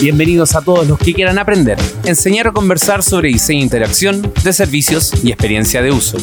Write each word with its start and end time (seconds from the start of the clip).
Bienvenidos 0.00 0.56
a 0.56 0.62
todos 0.62 0.88
los 0.88 0.98
que 0.98 1.12
quieran 1.12 1.38
aprender, 1.38 1.76
enseñar 2.04 2.48
o 2.48 2.54
conversar 2.54 3.02
sobre 3.02 3.28
diseño 3.28 3.60
e 3.60 3.64
interacción 3.64 4.32
de 4.42 4.52
servicios 4.54 5.12
y 5.22 5.30
experiencia 5.30 5.82
de 5.82 5.92
uso. 5.92 6.16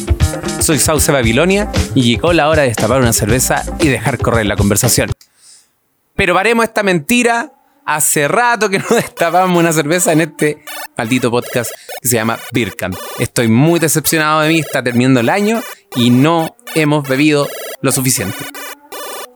Soy 0.58 0.80
Sauce 0.80 1.12
Babilonia 1.12 1.70
y 1.94 2.02
llegó 2.02 2.32
la 2.32 2.48
hora 2.48 2.62
de 2.62 2.68
destapar 2.68 3.00
una 3.00 3.12
cerveza 3.12 3.62
y 3.78 3.86
dejar 3.86 4.18
correr 4.18 4.46
la 4.46 4.56
conversación. 4.56 5.12
Pero 6.16 6.34
paremos 6.34 6.64
esta 6.64 6.82
mentira. 6.82 7.52
Hace 7.86 8.26
rato 8.26 8.68
que 8.68 8.80
no 8.80 8.86
destapamos 8.90 9.56
una 9.56 9.72
cerveza 9.72 10.12
en 10.12 10.22
este 10.22 10.64
maldito 10.96 11.30
podcast 11.30 11.70
que 12.02 12.08
se 12.08 12.16
llama 12.16 12.36
Birkan. 12.52 12.96
Estoy 13.20 13.46
muy 13.46 13.78
decepcionado 13.78 14.40
de 14.40 14.48
mí, 14.48 14.58
está 14.58 14.82
terminando 14.82 15.20
el 15.20 15.28
año 15.28 15.62
y 15.94 16.10
no 16.10 16.56
hemos 16.74 17.08
bebido 17.08 17.46
lo 17.80 17.92
suficiente. 17.92 18.44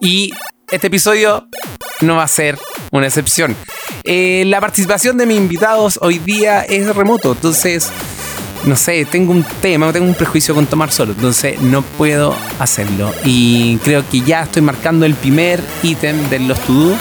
Y 0.01 0.33
este 0.69 0.89
episodio 0.89 1.49
no 2.01 2.17
va 2.17 2.25
a 2.25 2.29
ser 2.29 2.59
una 2.91 3.07
excepción. 3.07 3.57
Eh, 4.05 4.45
la 4.47 4.61
participación 4.61 5.17
de 5.17 5.27
mis 5.27 5.37
invitados 5.37 5.99
hoy 6.03 6.19
día 6.19 6.63
es 6.63 6.95
remoto, 6.95 7.33
entonces, 7.33 7.89
no 8.65 8.75
sé, 8.75 9.05
tengo 9.05 9.33
un 9.33 9.45
tema, 9.61 9.93
tengo 9.93 10.07
un 10.07 10.15
prejuicio 10.15 10.55
con 10.55 10.67
tomar 10.67 10.91
solo, 10.91 11.13
entonces 11.13 11.61
no 11.61 11.83
puedo 11.83 12.35
hacerlo. 12.59 13.13
Y 13.25 13.77
creo 13.79 14.05
que 14.09 14.21
ya 14.23 14.43
estoy 14.43 14.63
marcando 14.63 15.07
el 15.07 15.15
primer 15.15 15.61
ítem 15.83 16.29
de 16.31 16.41
los 16.41 16.59
to 16.61 16.97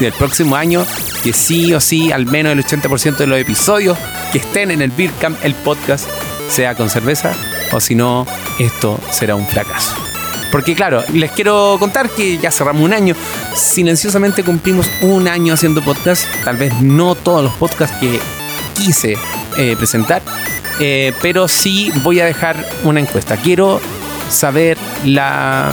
del 0.00 0.12
próximo 0.12 0.56
año, 0.56 0.86
que 1.22 1.32
sí 1.32 1.74
o 1.74 1.80
sí, 1.80 2.12
al 2.12 2.24
menos 2.26 2.52
el 2.52 2.64
80% 2.64 3.16
de 3.16 3.26
los 3.26 3.38
episodios 3.38 3.98
que 4.32 4.38
estén 4.38 4.70
en 4.70 4.80
el 4.80 4.90
Beer 4.90 5.10
Camp, 5.20 5.38
el 5.42 5.54
podcast, 5.54 6.08
sea 6.48 6.74
con 6.74 6.88
cerveza, 6.88 7.34
o 7.72 7.80
si 7.80 7.94
no, 7.94 8.26
esto 8.58 8.98
será 9.10 9.34
un 9.34 9.46
fracaso. 9.46 10.07
Porque 10.50 10.74
claro, 10.74 11.02
les 11.12 11.30
quiero 11.30 11.76
contar 11.78 12.08
que 12.08 12.38
ya 12.38 12.50
cerramos 12.50 12.82
un 12.82 12.92
año. 12.92 13.14
Silenciosamente 13.54 14.42
cumplimos 14.42 14.88
un 15.02 15.28
año 15.28 15.54
haciendo 15.54 15.82
podcast. 15.82 16.24
Tal 16.44 16.56
vez 16.56 16.80
no 16.80 17.14
todos 17.14 17.42
los 17.42 17.52
podcasts 17.54 17.96
que 17.98 18.18
quise 18.74 19.16
eh, 19.56 19.74
presentar. 19.76 20.22
Eh, 20.80 21.12
pero 21.20 21.48
sí 21.48 21.92
voy 22.02 22.20
a 22.20 22.24
dejar 22.24 22.64
una 22.84 23.00
encuesta. 23.00 23.36
Quiero 23.36 23.80
saber 24.30 24.78
la, 25.04 25.72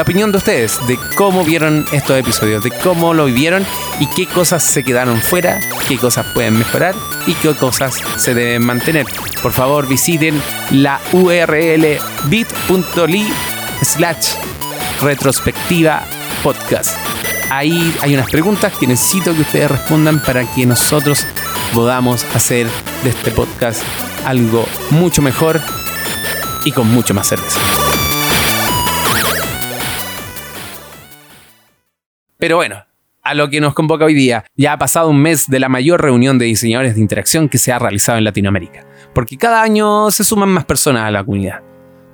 opinión 0.00 0.32
de 0.32 0.38
ustedes 0.38 0.78
de 0.86 0.98
cómo 1.16 1.44
vieron 1.44 1.86
estos 1.92 2.18
episodios, 2.18 2.62
de 2.62 2.70
cómo 2.70 3.14
lo 3.14 3.26
vivieron 3.26 3.64
y 3.98 4.06
qué 4.06 4.26
cosas 4.26 4.62
se 4.62 4.82
quedaron 4.82 5.20
fuera, 5.20 5.60
qué 5.88 5.98
cosas 5.98 6.26
pueden 6.34 6.58
mejorar 6.58 6.94
y 7.26 7.34
qué 7.34 7.54
cosas 7.54 8.00
se 8.16 8.34
deben 8.34 8.64
mantener. 8.64 9.06
Por 9.42 9.52
favor, 9.52 9.86
visiten 9.86 10.40
la 10.70 11.00
URL 11.12 11.98
bit.ly 12.24 13.26
slash 13.82 14.34
retrospectiva 15.00 16.02
podcast. 16.42 16.96
Ahí 17.50 17.94
hay 18.00 18.14
unas 18.14 18.30
preguntas 18.30 18.72
que 18.78 18.86
necesito 18.86 19.34
que 19.34 19.40
ustedes 19.40 19.70
respondan 19.70 20.22
para 20.22 20.44
que 20.54 20.66
nosotros 20.66 21.26
podamos 21.74 22.24
hacer 22.34 22.66
de 23.02 23.10
este 23.10 23.30
podcast 23.30 23.82
algo 24.24 24.66
mucho 24.90 25.22
mejor 25.22 25.60
y 26.64 26.72
con 26.72 26.88
mucho 26.88 27.14
más 27.14 27.28
cerveza. 27.28 27.58
Pero 32.38 32.56
bueno, 32.56 32.84
a 33.22 33.34
lo 33.34 33.50
que 33.50 33.60
nos 33.60 33.74
convoca 33.74 34.06
hoy 34.06 34.14
día, 34.14 34.44
ya 34.56 34.72
ha 34.72 34.78
pasado 34.78 35.10
un 35.10 35.20
mes 35.20 35.46
de 35.48 35.60
la 35.60 35.68
mayor 35.68 36.00
reunión 36.00 36.38
de 36.38 36.46
diseñadores 36.46 36.94
de 36.94 37.00
interacción 37.00 37.48
que 37.48 37.58
se 37.58 37.72
ha 37.72 37.78
realizado 37.78 38.18
en 38.18 38.24
Latinoamérica, 38.24 38.86
porque 39.14 39.36
cada 39.36 39.62
año 39.62 40.10
se 40.10 40.24
suman 40.24 40.48
más 40.48 40.64
personas 40.64 41.04
a 41.04 41.10
la 41.10 41.22
comunidad. 41.22 41.69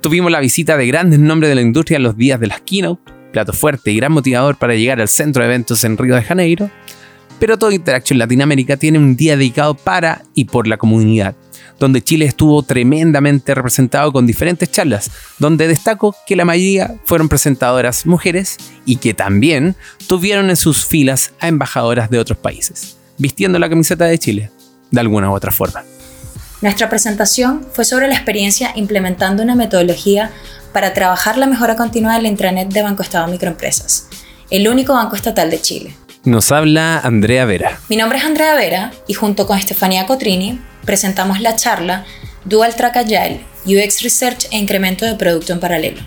Tuvimos 0.07 0.31
la 0.31 0.39
visita 0.39 0.77
de 0.77 0.87
grandes 0.87 1.19
nombres 1.19 1.49
de 1.49 1.55
la 1.55 1.61
industria 1.61 1.97
en 1.97 2.03
los 2.03 2.15
días 2.15 2.39
de 2.39 2.47
las 2.47 2.61
keynote, 2.61 3.11
plato 3.33 3.51
fuerte 3.51 3.91
y 3.91 3.97
gran 3.97 4.13
motivador 4.13 4.55
para 4.55 4.73
llegar 4.73 5.01
al 5.01 5.09
centro 5.09 5.43
de 5.43 5.49
eventos 5.49 5.83
en 5.83 5.97
Río 5.97 6.15
de 6.15 6.23
Janeiro. 6.23 6.71
Pero 7.39 7.57
todo 7.57 7.73
Interaction 7.73 8.17
Latinoamérica 8.17 8.77
tiene 8.77 8.99
un 8.99 9.17
día 9.17 9.35
dedicado 9.35 9.73
para 9.73 10.21
y 10.33 10.45
por 10.45 10.65
la 10.65 10.77
comunidad, 10.77 11.35
donde 11.77 12.01
Chile 12.01 12.23
estuvo 12.23 12.63
tremendamente 12.63 13.53
representado 13.53 14.13
con 14.13 14.25
diferentes 14.25 14.71
charlas, 14.71 15.11
donde 15.39 15.67
destaco 15.67 16.15
que 16.25 16.37
la 16.37 16.45
mayoría 16.45 16.95
fueron 17.03 17.27
presentadoras 17.27 18.05
mujeres 18.05 18.55
y 18.85 18.95
que 18.95 19.13
también 19.13 19.75
tuvieron 20.07 20.49
en 20.49 20.55
sus 20.55 20.85
filas 20.85 21.33
a 21.41 21.49
embajadoras 21.49 22.09
de 22.09 22.19
otros 22.19 22.37
países, 22.37 22.95
vistiendo 23.17 23.59
la 23.59 23.67
camiseta 23.67 24.05
de 24.05 24.17
Chile, 24.17 24.51
de 24.89 25.01
alguna 25.01 25.29
u 25.29 25.33
otra 25.33 25.51
forma. 25.51 25.83
Nuestra 26.59 26.89
presentación 26.89 27.67
fue 27.71 27.85
sobre 27.85 28.07
la 28.07 28.15
experiencia 28.15 28.71
implementando 28.75 29.43
una 29.43 29.53
metodología 29.53 30.31
para 30.73 30.91
trabajar 30.91 31.37
la 31.37 31.45
mejora 31.45 31.75
continua 31.75 32.15
del 32.15 32.25
intranet 32.25 32.69
de 32.69 32.81
Banco 32.81 33.03
Estado 33.03 33.27
Microempresas, 33.27 34.09
el 34.49 34.67
único 34.67 34.95
banco 34.95 35.15
estatal 35.15 35.51
de 35.51 35.61
Chile. 35.61 35.95
Nos 36.23 36.51
habla 36.51 36.99
Andrea 36.99 37.45
Vera. 37.45 37.79
Mi 37.89 37.95
nombre 37.95 38.17
es 38.17 38.25
Andrea 38.25 38.55
Vera 38.55 38.91
y 39.07 39.13
junto 39.13 39.45
con 39.45 39.59
Estefanía 39.59 40.07
Cotrini 40.07 40.59
presentamos 40.83 41.41
la 41.41 41.55
charla 41.55 42.05
Dual 42.45 42.75
Track 42.75 42.97
Agile, 42.97 43.41
UX 43.65 44.01
Research 44.01 44.47
e 44.51 44.57
incremento 44.57 45.05
de 45.05 45.13
producto 45.13 45.53
en 45.53 45.59
paralelo. 45.59 46.01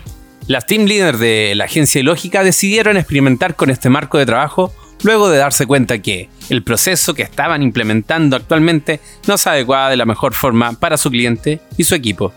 Las 0.47 0.65
team 0.65 0.83
leaders 0.83 1.19
de 1.19 1.53
la 1.55 1.63
agencia 1.63 2.03
Lógica 2.03 2.43
decidieron 2.43 2.97
experimentar 2.97 3.55
con 3.55 3.69
este 3.69 3.89
marco 3.89 4.17
de 4.17 4.25
trabajo 4.25 4.73
luego 5.03 5.29
de 5.29 5.37
darse 5.37 5.65
cuenta 5.65 5.99
que 5.99 6.29
el 6.49 6.63
proceso 6.63 7.13
que 7.13 7.23
estaban 7.23 7.63
implementando 7.63 8.35
actualmente 8.35 8.99
no 9.27 9.37
se 9.37 9.49
adecuaba 9.49 9.89
de 9.89 9.97
la 9.97 10.05
mejor 10.05 10.33
forma 10.33 10.73
para 10.73 10.97
su 10.97 11.09
cliente 11.09 11.59
y 11.77 11.83
su 11.83 11.95
equipo. 11.95 12.33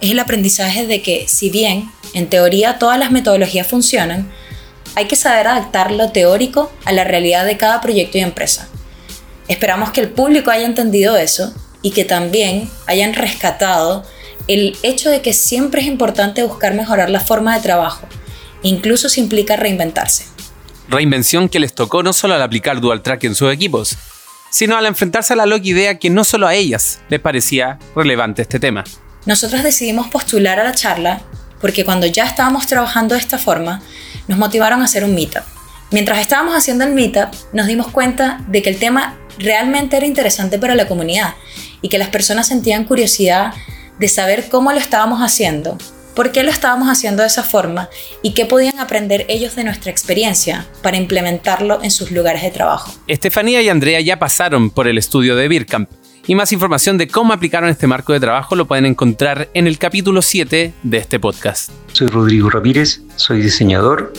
Es 0.00 0.10
el 0.10 0.18
aprendizaje 0.18 0.86
de 0.86 1.02
que, 1.02 1.26
si 1.28 1.50
bien 1.50 1.90
en 2.14 2.28
teoría 2.28 2.78
todas 2.78 2.98
las 2.98 3.10
metodologías 3.10 3.66
funcionan, 3.66 4.30
hay 4.94 5.06
que 5.06 5.16
saber 5.16 5.46
adaptar 5.46 5.90
lo 5.90 6.10
teórico 6.10 6.72
a 6.84 6.92
la 6.92 7.04
realidad 7.04 7.44
de 7.44 7.56
cada 7.56 7.80
proyecto 7.80 8.18
y 8.18 8.22
empresa. 8.22 8.68
Esperamos 9.48 9.90
que 9.90 10.00
el 10.00 10.10
público 10.10 10.50
haya 10.50 10.66
entendido 10.66 11.16
eso 11.16 11.52
y 11.82 11.90
que 11.90 12.04
también 12.04 12.68
hayan 12.86 13.14
rescatado 13.14 14.04
el 14.48 14.76
hecho 14.82 15.10
de 15.10 15.22
que 15.22 15.32
siempre 15.32 15.80
es 15.80 15.86
importante 15.86 16.44
buscar 16.44 16.74
mejorar 16.74 17.10
la 17.10 17.20
forma 17.20 17.54
de 17.56 17.62
trabajo, 17.62 18.06
incluso 18.62 19.08
si 19.08 19.20
implica 19.20 19.56
reinventarse 19.56 20.35
reinvención 20.88 21.48
que 21.48 21.58
les 21.58 21.74
tocó 21.74 22.02
no 22.02 22.12
solo 22.12 22.34
al 22.34 22.42
aplicar 22.42 22.80
Dual 22.80 23.02
Track 23.02 23.24
en 23.24 23.34
sus 23.34 23.52
equipos, 23.52 23.96
sino 24.50 24.76
al 24.76 24.86
enfrentarse 24.86 25.32
a 25.32 25.36
la 25.36 25.46
loca 25.46 25.66
idea 25.66 25.98
que 25.98 26.10
no 26.10 26.24
solo 26.24 26.46
a 26.46 26.54
ellas 26.54 27.00
les 27.08 27.20
parecía 27.20 27.78
relevante 27.94 28.42
este 28.42 28.60
tema. 28.60 28.84
Nosotros 29.24 29.62
decidimos 29.62 30.08
postular 30.08 30.60
a 30.60 30.64
la 30.64 30.74
charla 30.74 31.20
porque 31.60 31.84
cuando 31.84 32.06
ya 32.06 32.26
estábamos 32.26 32.66
trabajando 32.66 33.14
de 33.14 33.20
esta 33.20 33.38
forma, 33.38 33.82
nos 34.28 34.38
motivaron 34.38 34.82
a 34.82 34.84
hacer 34.84 35.04
un 35.04 35.14
meetup. 35.14 35.42
Mientras 35.90 36.18
estábamos 36.20 36.54
haciendo 36.54 36.84
el 36.84 36.92
meetup, 36.92 37.28
nos 37.52 37.66
dimos 37.66 37.88
cuenta 37.88 38.40
de 38.48 38.62
que 38.62 38.70
el 38.70 38.78
tema 38.78 39.16
realmente 39.38 39.96
era 39.96 40.06
interesante 40.06 40.58
para 40.58 40.74
la 40.74 40.88
comunidad 40.88 41.34
y 41.82 41.88
que 41.88 41.98
las 41.98 42.08
personas 42.08 42.48
sentían 42.48 42.84
curiosidad 42.84 43.52
de 43.98 44.08
saber 44.08 44.48
cómo 44.48 44.72
lo 44.72 44.78
estábamos 44.78 45.20
haciendo 45.20 45.78
por 46.16 46.32
qué 46.32 46.42
lo 46.42 46.50
estábamos 46.50 46.88
haciendo 46.88 47.22
de 47.22 47.28
esa 47.28 47.44
forma 47.44 47.88
y 48.22 48.32
qué 48.32 48.46
podían 48.46 48.80
aprender 48.80 49.26
ellos 49.28 49.54
de 49.54 49.62
nuestra 49.62 49.92
experiencia 49.92 50.66
para 50.82 50.96
implementarlo 50.96 51.80
en 51.82 51.90
sus 51.90 52.10
lugares 52.10 52.42
de 52.42 52.50
trabajo. 52.50 52.92
Estefanía 53.06 53.62
y 53.62 53.68
Andrea 53.68 54.00
ya 54.00 54.18
pasaron 54.18 54.70
por 54.70 54.88
el 54.88 54.98
estudio 54.98 55.36
de 55.36 55.46
Birkamp 55.46 55.90
y 56.26 56.34
más 56.34 56.50
información 56.50 56.98
de 56.98 57.06
cómo 57.06 57.34
aplicaron 57.34 57.68
este 57.68 57.86
marco 57.86 58.14
de 58.14 58.18
trabajo 58.18 58.56
lo 58.56 58.66
pueden 58.66 58.86
encontrar 58.86 59.48
en 59.54 59.66
el 59.66 59.78
capítulo 59.78 60.22
7 60.22 60.72
de 60.82 60.98
este 60.98 61.20
podcast. 61.20 61.70
Soy 61.92 62.08
Rodrigo 62.08 62.48
Ramírez, 62.50 63.02
soy 63.14 63.42
diseñador, 63.42 64.12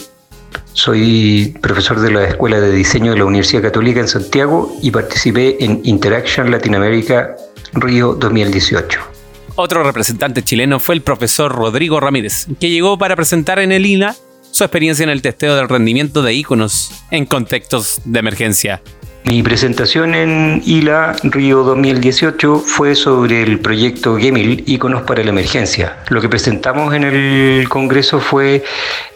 soy 0.73 1.57
profesor 1.61 1.99
de 1.99 2.11
la 2.11 2.25
Escuela 2.25 2.59
de 2.59 2.71
Diseño 2.71 3.11
de 3.11 3.17
la 3.17 3.25
Universidad 3.25 3.63
Católica 3.63 3.99
en 3.99 4.07
Santiago 4.07 4.77
y 4.83 4.91
participé 4.91 5.63
en 5.63 5.81
Interaction 5.83 6.51
Latinoamérica 6.51 7.35
Río 7.73 8.13
2018. 8.13 9.16
Otro 9.59 9.83
representante 9.83 10.43
chileno 10.43 10.79
fue 10.79 10.93
el 10.93 11.01
profesor 11.01 11.51
Rodrigo 11.51 11.99
Ramírez, 11.99 12.45
que 12.59 12.69
llegó 12.69 12.99
para 12.99 13.15
presentar 13.15 13.57
en 13.57 13.71
el 13.71 13.87
INA 13.87 14.15
su 14.51 14.63
experiencia 14.63 15.01
en 15.01 15.09
el 15.09 15.23
testeo 15.23 15.55
del 15.55 15.67
rendimiento 15.67 16.21
de 16.21 16.35
iconos 16.35 16.91
en 17.09 17.25
contextos 17.25 17.99
de 18.05 18.19
emergencia. 18.19 18.83
Mi 19.27 19.43
presentación 19.43 20.15
en 20.15 20.61
ILA 20.65 21.17
Río 21.21 21.63
2018 21.63 22.59
fue 22.59 22.95
sobre 22.95 23.43
el 23.43 23.59
proyecto 23.59 24.15
Gemil, 24.15 24.63
Iconos 24.65 25.01
para 25.01 25.21
la 25.21 25.31
Emergencia. 25.31 25.97
Lo 26.07 26.21
que 26.21 26.29
presentamos 26.29 26.93
en 26.93 27.03
el 27.03 27.67
Congreso 27.67 28.21
fue 28.21 28.63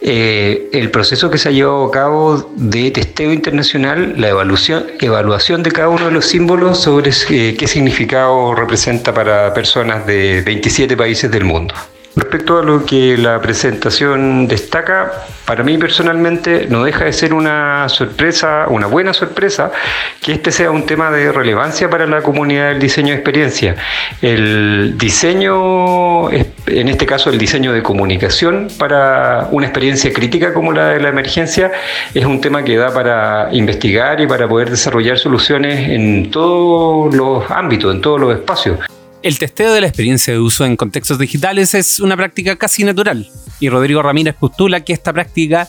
eh, 0.02 0.68
el 0.74 0.90
proceso 0.90 1.30
que 1.30 1.38
se 1.38 1.48
ha 1.48 1.52
llevado 1.52 1.86
a 1.86 1.90
cabo 1.90 2.52
de 2.56 2.90
testeo 2.90 3.32
internacional, 3.32 4.14
la 4.18 4.28
evaluación, 4.28 4.84
evaluación 5.00 5.62
de 5.62 5.72
cada 5.72 5.88
uno 5.88 6.04
de 6.04 6.12
los 6.12 6.26
símbolos 6.26 6.82
sobre 6.82 7.10
eh, 7.30 7.56
qué 7.58 7.66
significado 7.66 8.54
representa 8.54 9.14
para 9.14 9.54
personas 9.54 10.06
de 10.06 10.42
27 10.42 10.94
países 10.94 11.30
del 11.30 11.44
mundo. 11.44 11.74
Respecto 12.14 12.58
a 12.58 12.62
lo 12.62 12.84
que 12.84 13.16
la 13.16 13.40
presentación 13.40 14.46
destaca, 14.46 15.12
para 15.46 15.64
mí 15.64 15.78
personalmente 15.78 16.66
no 16.68 16.84
deja 16.84 17.06
de 17.06 17.12
ser 17.14 17.32
una 17.32 17.88
sorpresa, 17.88 18.66
una 18.68 18.86
buena 18.86 19.14
sorpresa, 19.14 19.72
que 20.20 20.32
este 20.32 20.52
sea 20.52 20.70
un 20.70 20.84
tema 20.84 21.10
de 21.10 21.32
relevancia 21.32 21.88
para 21.88 22.06
la 22.06 22.20
comunidad 22.20 22.68
del 22.68 22.80
diseño 22.80 23.08
de 23.08 23.14
experiencia. 23.14 23.76
El 24.20 24.98
diseño, 24.98 26.30
en 26.30 26.88
este 26.88 27.06
caso 27.06 27.30
el 27.30 27.38
diseño 27.38 27.72
de 27.72 27.82
comunicación 27.82 28.68
para 28.78 29.48
una 29.50 29.66
experiencia 29.66 30.12
crítica 30.12 30.52
como 30.52 30.72
la 30.72 30.88
de 30.88 31.00
la 31.00 31.08
emergencia, 31.08 31.72
es 32.12 32.26
un 32.26 32.42
tema 32.42 32.62
que 32.62 32.76
da 32.76 32.92
para 32.92 33.48
investigar 33.52 34.20
y 34.20 34.26
para 34.26 34.46
poder 34.46 34.68
desarrollar 34.68 35.18
soluciones 35.18 35.88
en 35.88 36.30
todos 36.30 37.14
los 37.14 37.50
ámbitos, 37.50 37.94
en 37.94 38.02
todos 38.02 38.20
los 38.20 38.34
espacios. 38.34 38.80
El 39.22 39.38
testeo 39.38 39.72
de 39.72 39.80
la 39.80 39.86
experiencia 39.86 40.32
de 40.32 40.40
uso 40.40 40.64
en 40.64 40.76
contextos 40.76 41.16
digitales 41.16 41.74
es 41.74 42.00
una 42.00 42.16
práctica 42.16 42.56
casi 42.56 42.82
natural, 42.82 43.30
y 43.60 43.68
Rodrigo 43.68 44.02
Ramírez 44.02 44.34
postula 44.34 44.80
que 44.80 44.92
esta 44.92 45.12
práctica 45.12 45.68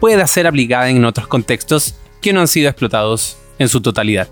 pueda 0.00 0.26
ser 0.26 0.46
aplicada 0.46 0.88
en 0.88 1.04
otros 1.04 1.26
contextos 1.26 1.96
que 2.22 2.32
no 2.32 2.40
han 2.40 2.48
sido 2.48 2.70
explotados 2.70 3.36
en 3.58 3.68
su 3.68 3.82
totalidad. 3.82 4.28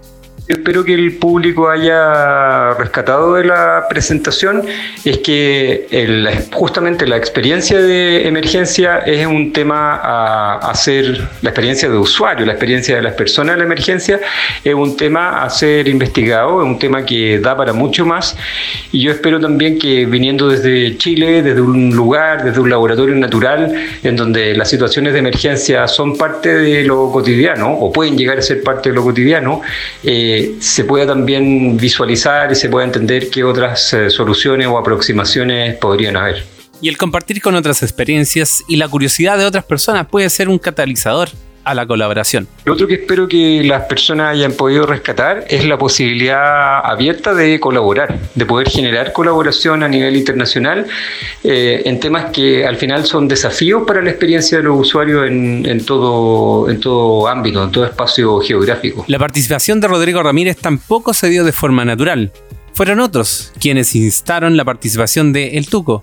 Espero 0.52 0.84
que 0.84 0.92
el 0.92 1.16
público 1.16 1.70
haya 1.70 2.74
rescatado 2.74 3.36
de 3.36 3.44
la 3.44 3.86
presentación 3.88 4.62
es 5.02 5.18
que 5.18 5.86
justamente 6.52 7.06
la 7.06 7.16
experiencia 7.16 7.80
de 7.80 8.28
emergencia 8.28 8.98
es 8.98 9.26
un 9.26 9.54
tema 9.54 9.94
a 9.94 10.58
hacer, 10.70 11.26
la 11.40 11.48
experiencia 11.48 11.88
de 11.88 11.96
usuario, 11.96 12.44
la 12.44 12.52
experiencia 12.52 12.94
de 12.94 13.00
las 13.00 13.14
personas 13.14 13.54
en 13.54 13.60
la 13.60 13.64
emergencia 13.64 14.20
es 14.62 14.74
un 14.74 14.94
tema 14.94 15.42
a 15.42 15.48
ser 15.48 15.88
investigado, 15.88 16.60
es 16.60 16.66
un 16.66 16.78
tema 16.78 17.06
que 17.06 17.38
da 17.38 17.56
para 17.56 17.72
mucho 17.72 18.04
más. 18.04 18.36
Y 18.92 19.00
yo 19.00 19.10
espero 19.10 19.40
también 19.40 19.78
que 19.78 20.04
viniendo 20.04 20.50
desde 20.50 20.98
Chile, 20.98 21.42
desde 21.42 21.62
un 21.62 21.96
lugar, 21.96 22.44
desde 22.44 22.60
un 22.60 22.68
laboratorio 22.68 23.14
natural, 23.14 23.74
en 24.02 24.16
donde 24.16 24.54
las 24.54 24.68
situaciones 24.68 25.14
de 25.14 25.20
emergencia 25.20 25.88
son 25.88 26.18
parte 26.18 26.54
de 26.54 26.84
lo 26.84 27.10
cotidiano 27.10 27.72
o 27.72 27.90
pueden 27.90 28.18
llegar 28.18 28.36
a 28.36 28.42
ser 28.42 28.62
parte 28.62 28.90
de 28.90 28.94
lo 28.94 29.02
cotidiano, 29.02 29.62
eh, 30.04 30.41
se 30.60 30.84
pueda 30.84 31.06
también 31.06 31.76
visualizar 31.76 32.50
y 32.52 32.54
se 32.54 32.68
pueda 32.68 32.86
entender 32.86 33.30
qué 33.30 33.44
otras 33.44 33.92
eh, 33.92 34.10
soluciones 34.10 34.66
o 34.66 34.78
aproximaciones 34.78 35.76
podrían 35.76 36.16
haber. 36.16 36.44
Y 36.80 36.88
el 36.88 36.96
compartir 36.96 37.40
con 37.40 37.54
otras 37.54 37.82
experiencias 37.82 38.62
y 38.68 38.76
la 38.76 38.88
curiosidad 38.88 39.38
de 39.38 39.44
otras 39.44 39.64
personas 39.64 40.06
puede 40.08 40.28
ser 40.30 40.48
un 40.48 40.58
catalizador 40.58 41.28
a 41.64 41.74
la 41.74 41.86
colaboración. 41.86 42.48
Lo 42.64 42.74
otro 42.74 42.86
que 42.86 42.94
espero 42.94 43.28
que 43.28 43.62
las 43.64 43.84
personas 43.84 44.32
hayan 44.32 44.52
podido 44.52 44.86
rescatar 44.86 45.44
es 45.48 45.64
la 45.64 45.78
posibilidad 45.78 46.80
abierta 46.84 47.34
de 47.34 47.60
colaborar, 47.60 48.18
de 48.34 48.46
poder 48.46 48.68
generar 48.68 49.12
colaboración 49.12 49.82
a 49.82 49.88
nivel 49.88 50.16
internacional 50.16 50.86
eh, 51.44 51.82
en 51.84 52.00
temas 52.00 52.30
que 52.32 52.66
al 52.66 52.76
final 52.76 53.04
son 53.04 53.28
desafíos 53.28 53.84
para 53.86 54.02
la 54.02 54.10
experiencia 54.10 54.58
de 54.58 54.64
los 54.64 54.80
usuarios 54.80 55.26
en, 55.26 55.84
todo, 55.84 56.68
en 56.68 56.80
todo 56.80 57.28
ámbito, 57.28 57.64
en 57.64 57.70
todo 57.70 57.84
espacio 57.84 58.40
geográfico. 58.40 59.04
La 59.08 59.18
participación 59.18 59.80
de 59.80 59.88
Rodrigo 59.88 60.22
Ramírez 60.22 60.56
tampoco 60.56 61.14
se 61.14 61.28
dio 61.28 61.44
de 61.44 61.52
forma 61.52 61.84
natural. 61.84 62.32
Fueron 62.74 63.00
otros 63.00 63.52
quienes 63.60 63.94
instaron 63.94 64.56
la 64.56 64.64
participación 64.64 65.32
de 65.32 65.58
El 65.58 65.68
Tuco, 65.68 66.02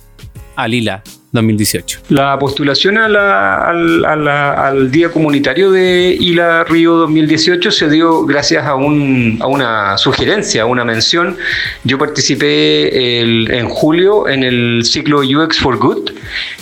Alila, 0.56 1.04
2018. 1.32 2.02
La 2.10 2.38
postulación 2.40 2.98
al, 2.98 4.92
Día 4.92 5.12
Comunitario 5.12 5.72
de 5.72 6.18
Ila 6.20 6.64
Río 6.64 6.96
2018 6.96 7.72
se 7.72 7.90
dio 7.90 8.26
gracias 8.26 8.66
a, 8.66 8.76
una 8.76 9.98
sugerencia, 9.98 10.64
a 10.64 10.66
una 10.66 10.84
mención. 10.84 11.38
Yo 11.84 11.98
participé 11.98 13.22
en 13.22 13.70
julio 13.70 14.28
en 14.28 14.44
el 14.44 14.84
ciclo 14.84 15.20
UX 15.20 15.60
for 15.60 15.78
Good 15.78 16.12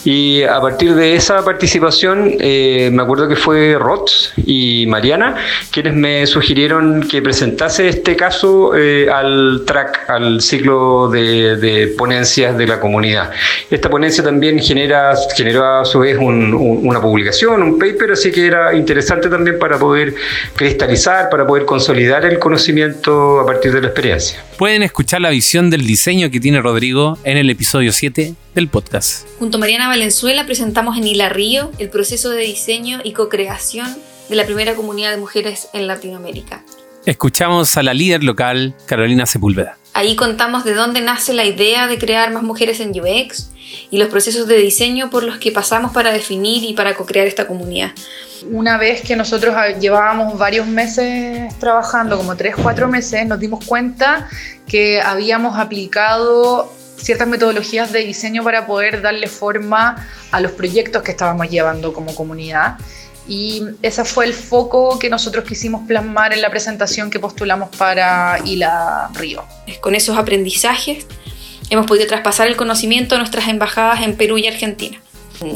y 0.08 0.44
a 0.44 0.62
partir 0.62 0.96
de 0.96 1.16
esa 1.16 1.44
participación 1.44 2.38
eh, 2.40 2.90
me 2.94 3.04
acuerdo 3.04 3.28
que 3.28 3.36
fue 3.36 3.76
Rots 3.78 4.32
y 4.38 4.86
Mariana 4.88 5.36
quienes 5.70 5.96
me 5.96 6.26
sugirieron 6.26 7.06
que 7.10 7.22
presentase 7.22 7.90
este 7.90 8.16
caso 8.16 8.74
eh, 8.74 9.10
al 9.12 9.64
track, 9.66 10.10
al 10.10 10.40
ciclo 10.40 11.10
de, 11.10 11.58
de 11.58 11.88
ponencias 11.88 12.58
de 12.58 12.68
la 12.68 12.80
comunidad. 12.80 13.32
Esta 13.70 13.90
ponencia 13.90 14.24
también 14.24 14.60
genera, 14.60 15.14
generó 15.36 15.66
a 15.66 15.84
su 15.84 16.00
vez 16.00 16.18
una 16.18 17.02
publicación, 17.02 17.62
un 17.62 17.78
paper, 17.78 18.14
así 18.14 18.32
que 18.32 18.48
era 18.48 18.74
interesante 18.74 19.28
también 19.28 19.60
para 19.60 19.78
poder 19.78 20.16
cristalizar, 20.56 21.30
para 21.30 21.46
poder 21.46 21.66
consolidar 21.66 22.24
el 22.24 22.40
conocimiento 22.40 23.42
a 23.42 23.46
partir 23.46 23.74
de 23.74 23.82
la 23.82 23.88
experiencia. 23.88 24.42
Pueden 24.58 24.82
escuchar 24.82 25.22
la 25.22 25.30
visión 25.30 25.70
del 25.70 25.86
diseño 25.86 26.32
que 26.32 26.40
tiene 26.40 26.60
Rodrigo 26.60 27.20
en 27.24 27.38
el 27.38 27.48
episodio 27.52 27.92
7 27.92 28.34
del 28.56 28.68
podcast. 28.70 29.28
Junto 29.38 29.58
a 29.58 29.60
Mariana 29.60 29.88
Valenzuela 29.88 30.48
presentamos 30.48 30.98
en 30.98 31.06
Hila 31.06 31.30
Río 31.30 31.72
el 31.78 31.90
proceso 31.90 32.32
de 32.32 32.42
diseño 32.42 33.00
y 33.04 33.12
co-creación 33.12 33.96
de 34.30 34.36
la 34.36 34.46
primera 34.46 34.74
comunidad 34.74 35.12
de 35.12 35.18
mujeres 35.18 35.68
en 35.74 35.86
Latinoamérica. 35.86 36.64
Escuchamos 37.06 37.78
a 37.78 37.84
la 37.84 37.94
líder 37.94 38.24
local, 38.24 38.76
Carolina 38.88 39.28
Sepúlveda. 39.28 39.78
Ahí 39.98 40.16
contamos 40.16 40.64
de 40.64 40.76
dónde 40.76 41.02
nace 41.02 41.34
la 41.34 41.44
idea 41.44 41.88
de 41.88 41.98
crear 41.98 42.32
más 42.32 42.44
mujeres 42.44 42.80
en 42.82 42.92
UX 42.92 43.50
y 43.90 43.98
los 43.98 44.10
procesos 44.10 44.48
de 44.48 44.56
diseño 44.58 45.10
por 45.10 45.24
los 45.24 45.40
que 45.40 45.52
pasamos 45.52 45.92
para 45.92 46.12
definir 46.12 46.64
y 46.64 46.74
para 46.74 46.94
co-crear 46.94 47.26
esta 47.26 47.48
comunidad. 47.48 47.94
Una 48.52 48.78
vez 48.78 49.02
que 49.02 49.16
nosotros 49.16 49.56
llevábamos 49.80 50.38
varios 50.38 50.68
meses 50.68 51.52
trabajando, 51.58 52.16
como 52.16 52.38
tres, 52.38 52.54
cuatro 52.62 52.88
meses, 52.88 53.26
nos 53.26 53.40
dimos 53.40 53.66
cuenta 53.66 54.30
que 54.68 55.02
habíamos 55.02 55.58
aplicado 55.58 56.72
ciertas 56.98 57.28
metodologías 57.28 57.92
de 57.92 58.02
diseño 58.02 58.44
para 58.44 58.68
poder 58.68 59.02
darle 59.02 59.26
forma 59.26 60.08
a 60.30 60.40
los 60.42 60.52
proyectos 60.52 61.02
que 61.02 61.10
estábamos 61.10 61.50
llevando 61.50 61.92
como 61.92 62.14
comunidad 62.14 62.78
y 63.28 63.64
ese 63.82 64.06
fue 64.06 64.26
el 64.26 64.34
foco 64.34 65.00
que 65.00 65.10
nosotros 65.10 65.46
quisimos 65.46 65.86
plasmar 65.88 66.34
en 66.34 66.42
la 66.42 66.50
presentación 66.50 67.10
que 67.10 67.20
postulamos 67.20 67.70
para 67.76 68.40
ILA 68.46 69.10
Río. 69.14 69.44
Con 69.82 69.96
esos 69.96 70.18
aprendizajes 70.18 71.06
hemos 71.70 71.86
podido 71.86 72.08
traspasar 72.08 72.48
el 72.48 72.56
conocimiento 72.56 73.16
a 73.16 73.18
nuestras 73.18 73.48
embajadas 73.50 74.02
en 74.04 74.16
Perú 74.16 74.38
y 74.38 74.48
Argentina. 74.48 74.98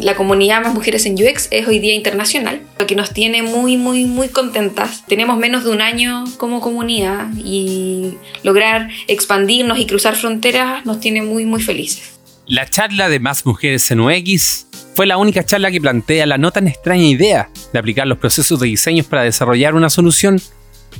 La 0.02 0.16
comunidad 0.16 0.62
Más 0.62 0.76
Mujeres 0.76 1.08
en 1.08 1.16
UX 1.16 1.48
es 1.50 1.68
hoy 1.68 1.80
día 1.80 1.96
internacional, 1.96 2.62
lo 2.78 2.86
que 2.86 2.96
nos 2.96 3.14
tiene 3.14 3.42
muy, 3.42 3.78
muy, 3.78 4.06
muy 4.06 4.30
contentas. 4.30 5.04
Tenemos 5.08 5.38
menos 5.38 5.64
de 5.64 5.72
un 5.72 5.82
año 5.82 6.26
como 6.38 6.62
comunidad 6.62 7.30
y 7.44 8.16
lograr 8.44 8.90
expandirnos 9.08 9.80
y 9.80 9.88
cruzar 9.88 10.16
fronteras 10.16 10.86
nos 10.86 11.00
tiene 11.00 11.24
muy, 11.24 11.46
muy 11.46 11.64
felices. 11.64 12.20
La 12.46 12.70
charla 12.70 13.10
de 13.10 13.20
Más 13.20 13.46
Mujeres 13.46 13.90
en 13.90 14.02
UX 14.02 14.68
fue 14.94 15.06
la 15.06 15.18
única 15.18 15.44
charla 15.44 15.72
que 15.72 15.80
plantea 15.80 16.26
la 16.26 16.38
no 16.38 16.52
tan 16.52 16.68
extraña 16.68 17.06
idea 17.06 17.50
de 17.72 17.80
aplicar 17.80 18.08
los 18.08 18.18
procesos 18.18 18.60
de 18.60 18.68
diseño 18.68 19.04
para 19.04 19.24
desarrollar 19.24 19.74
una 19.74 19.90
solución 19.90 20.42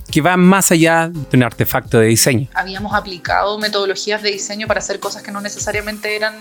que 0.10 0.22
va 0.22 0.38
más 0.38 0.72
allá 0.72 1.10
de 1.10 1.38
un 1.38 1.44
artefacto 1.44 2.00
de 2.00 2.08
diseño. 2.08 2.48
Habíamos 2.54 2.94
aplicado 2.94 3.58
metodologías 3.60 4.22
de 4.22 4.32
diseño 4.32 4.68
para 4.68 4.80
hacer 4.80 5.00
cosas 5.00 5.22
que 5.22 5.32
no 5.32 5.42
necesariamente 5.42 6.16
eran 6.16 6.36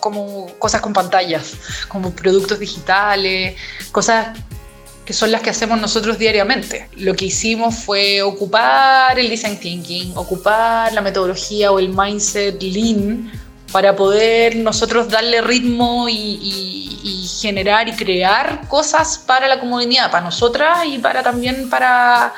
como 0.00 0.46
cosas 0.58 0.80
con 0.80 0.92
pantallas, 0.92 1.54
como 1.88 2.12
productos 2.12 2.58
digitales, 2.58 3.56
cosas 3.92 4.38
que 5.04 5.12
son 5.12 5.30
las 5.30 5.42
que 5.42 5.50
hacemos 5.50 5.78
nosotros 5.80 6.18
diariamente. 6.18 6.88
Lo 6.96 7.14
que 7.14 7.26
hicimos 7.26 7.74
fue 7.76 8.22
ocupar 8.22 9.18
el 9.18 9.28
design 9.28 9.58
thinking, 9.58 10.16
ocupar 10.16 10.92
la 10.94 11.02
metodología 11.02 11.72
o 11.72 11.78
el 11.78 11.90
mindset 11.90 12.62
lean 12.62 13.30
para 13.72 13.96
poder 13.96 14.56
nosotros 14.56 15.08
darle 15.08 15.40
ritmo 15.40 16.08
y, 16.08 16.50
generar 17.40 17.88
y 17.88 17.92
crear 17.92 18.66
cosas 18.68 19.18
para 19.18 19.46
la 19.48 19.60
comunidad, 19.60 20.10
para 20.10 20.24
nosotras 20.24 20.86
y 20.86 20.96
para 20.96 21.22
también 21.22 21.68
para, 21.68 22.32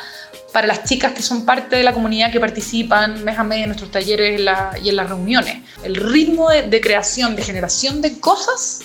para 0.52 0.66
las 0.66 0.83
chicas 0.83 1.12
que 1.12 1.23
son 1.23 1.45
parte 1.45 1.76
de 1.76 1.85
la 1.85 1.92
comunidad 1.92 2.33
que 2.33 2.40
participan 2.40 3.23
mes 3.23 3.38
a 3.38 3.45
mes 3.45 3.61
en 3.61 3.66
nuestros 3.66 3.92
talleres 3.92 4.40
y 4.83 4.88
en 4.88 4.97
las 4.97 5.09
reuniones. 5.09 5.62
El 5.85 5.95
ritmo 5.95 6.50
de, 6.50 6.80
creación, 6.80 7.37
de 7.37 7.42
generación 7.42 8.02
de 8.02 8.18
cosas 8.18 8.80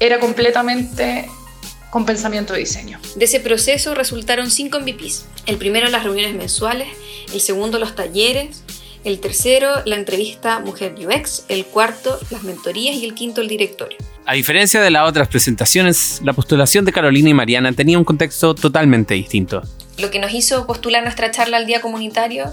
era 0.00 0.18
completamente 0.18 1.28
con 1.90 2.06
pensamiento 2.06 2.54
de 2.54 2.60
diseño. 2.60 2.98
De 3.14 3.26
ese 3.26 3.38
proceso 3.38 3.94
resultaron 3.94 4.50
cinco 4.50 4.80
MVPs. 4.80 5.26
El 5.46 5.58
primero 5.58 5.88
las 5.90 6.02
reuniones 6.02 6.34
mensuales, 6.34 6.88
el 7.32 7.40
segundo 7.40 7.78
los 7.78 7.94
talleres, 7.94 8.62
el 9.04 9.20
tercero 9.20 9.82
la 9.84 9.96
entrevista 9.96 10.60
Mujer 10.60 10.94
UX, 10.94 11.44
el 11.48 11.64
cuarto 11.66 12.18
las 12.30 12.42
mentorías 12.42 12.96
y 12.96 13.04
el 13.04 13.14
quinto 13.14 13.40
el 13.40 13.48
directorio. 13.48 13.98
A 14.24 14.34
diferencia 14.34 14.80
de 14.80 14.90
las 14.90 15.08
otras 15.08 15.28
presentaciones, 15.28 16.20
la 16.22 16.32
postulación 16.32 16.84
de 16.84 16.92
Carolina 16.92 17.30
y 17.30 17.34
Mariana 17.34 17.72
tenía 17.72 17.98
un 17.98 18.04
contexto 18.04 18.54
totalmente 18.54 19.14
distinto. 19.14 19.62
Lo 19.98 20.10
que 20.10 20.18
nos 20.18 20.32
hizo 20.32 20.66
postular 20.66 21.02
nuestra 21.02 21.30
charla 21.30 21.56
al 21.56 21.66
día 21.66 21.80
comunitario 21.80 22.46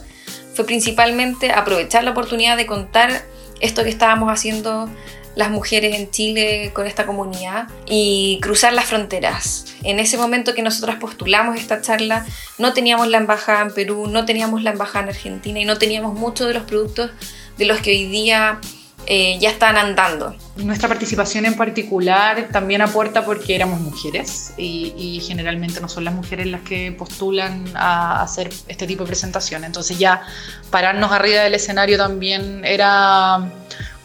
fue 0.54 0.66
principalmente 0.66 1.52
aprovechar 1.52 2.04
la 2.04 2.12
oportunidad 2.12 2.58
de 2.58 2.66
contar 2.66 3.24
esto 3.62 3.84
que 3.84 3.90
estábamos 3.90 4.32
haciendo 4.32 4.90
las 5.40 5.52
mujeres 5.52 5.96
en 5.96 6.12
Chile 6.12 6.72
con 6.74 6.86
esta 6.86 7.06
comunidad 7.06 7.70
y 7.88 8.40
cruzar 8.42 8.74
las 8.74 8.86
fronteras. 8.86 9.74
En 9.84 9.98
ese 9.98 10.18
momento 10.18 10.54
que 10.54 10.62
nosotras 10.62 10.98
postulamos 10.98 11.58
esta 11.58 11.80
charla, 11.80 12.26
no 12.58 12.74
teníamos 12.74 13.08
la 13.08 13.20
embajada 13.20 13.62
en 13.62 13.74
Perú, 13.74 14.08
no 14.08 14.26
teníamos 14.26 14.64
la 14.64 14.72
embajada 14.72 15.04
en 15.04 15.10
Argentina 15.12 15.58
y 15.62 15.64
no 15.64 15.78
teníamos 15.78 16.14
muchos 16.14 16.46
de 16.46 16.56
los 16.56 16.64
productos 16.64 17.12
de 17.58 17.66
los 17.66 17.80
que 17.80 17.92
hoy 17.92 18.08
día 18.08 18.60
eh, 19.06 19.40
ya 19.40 19.50
están 19.50 19.78
andando. 19.78 20.36
Nuestra 20.58 20.90
participación 20.90 21.46
en 21.46 21.56
particular 21.56 22.50
también 22.52 22.82
aporta 22.82 23.24
porque 23.24 23.56
éramos 23.56 23.80
mujeres 23.80 24.52
y, 24.58 25.22
generalmente 25.26 25.80
no 25.80 25.88
son 25.88 26.04
las 26.04 26.14
mujeres 26.14 26.48
las 26.48 26.62
que 26.62 26.92
postulan 26.92 27.64
a 27.76 28.22
hacer 28.24 28.50
este 28.68 28.86
tipo 28.88 29.04
de 29.04 29.08
presentación. 29.08 29.64
Entonces 29.64 29.98
ya 29.98 30.22
pararnos 30.70 31.14
arriba 31.14 31.44
del 31.44 31.54
escenario 31.54 31.98
también 31.98 32.66
era 32.66 33.50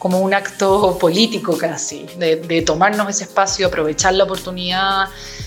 como 0.04 0.20
un 0.20 0.34
acto 0.34 0.98
político 0.98 1.56
casi, 1.56 2.04
de, 2.18 2.60
tomarnos 2.60 3.08
ese 3.08 3.24
espacio, 3.24 3.68
aprovechar 3.68 4.12
la 4.12 4.24
oportunidad. 4.24 5.06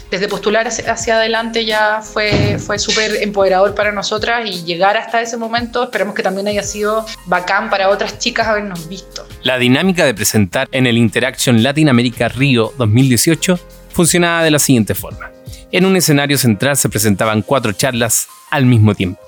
Desde 0.09 0.27
postular 0.27 0.67
hacia, 0.67 1.17
adelante 1.17 1.63
ya 1.63 2.01
fue, 2.01 2.57
fue 2.57 2.79
súper 2.79 3.17
empoderador 3.21 3.75
para 3.75 3.91
nosotras 3.91 4.49
y 4.49 4.63
llegar 4.63 4.97
hasta 4.97 5.21
ese 5.21 5.37
momento 5.37 5.83
esperamos 5.83 6.15
que 6.15 6.23
también 6.23 6.47
haya 6.47 6.63
sido 6.63 7.05
bacán 7.27 7.69
para 7.69 7.89
otras 7.89 8.17
chicas 8.17 8.47
habernos 8.47 8.89
visto. 8.89 9.27
La 9.43 9.59
dinámica 9.59 10.05
de 10.05 10.15
presentar 10.15 10.67
en 10.71 10.87
el 10.87 10.97
Interaction 10.97 11.61
Latin 11.61 11.89
America 11.89 12.27
Río 12.27 12.73
2018 12.79 13.59
funcionaba 13.91 14.41
de 14.41 14.49
la 14.49 14.57
siguiente 14.57 14.95
forma. 14.95 15.29
En 15.71 15.85
un 15.85 15.95
escenario 15.95 16.39
central 16.39 16.77
se 16.77 16.89
presentaban 16.89 17.43
cuatro 17.43 17.73
charlas 17.73 18.27
al 18.49 18.65
mismo 18.65 18.95
tiempo. 18.95 19.21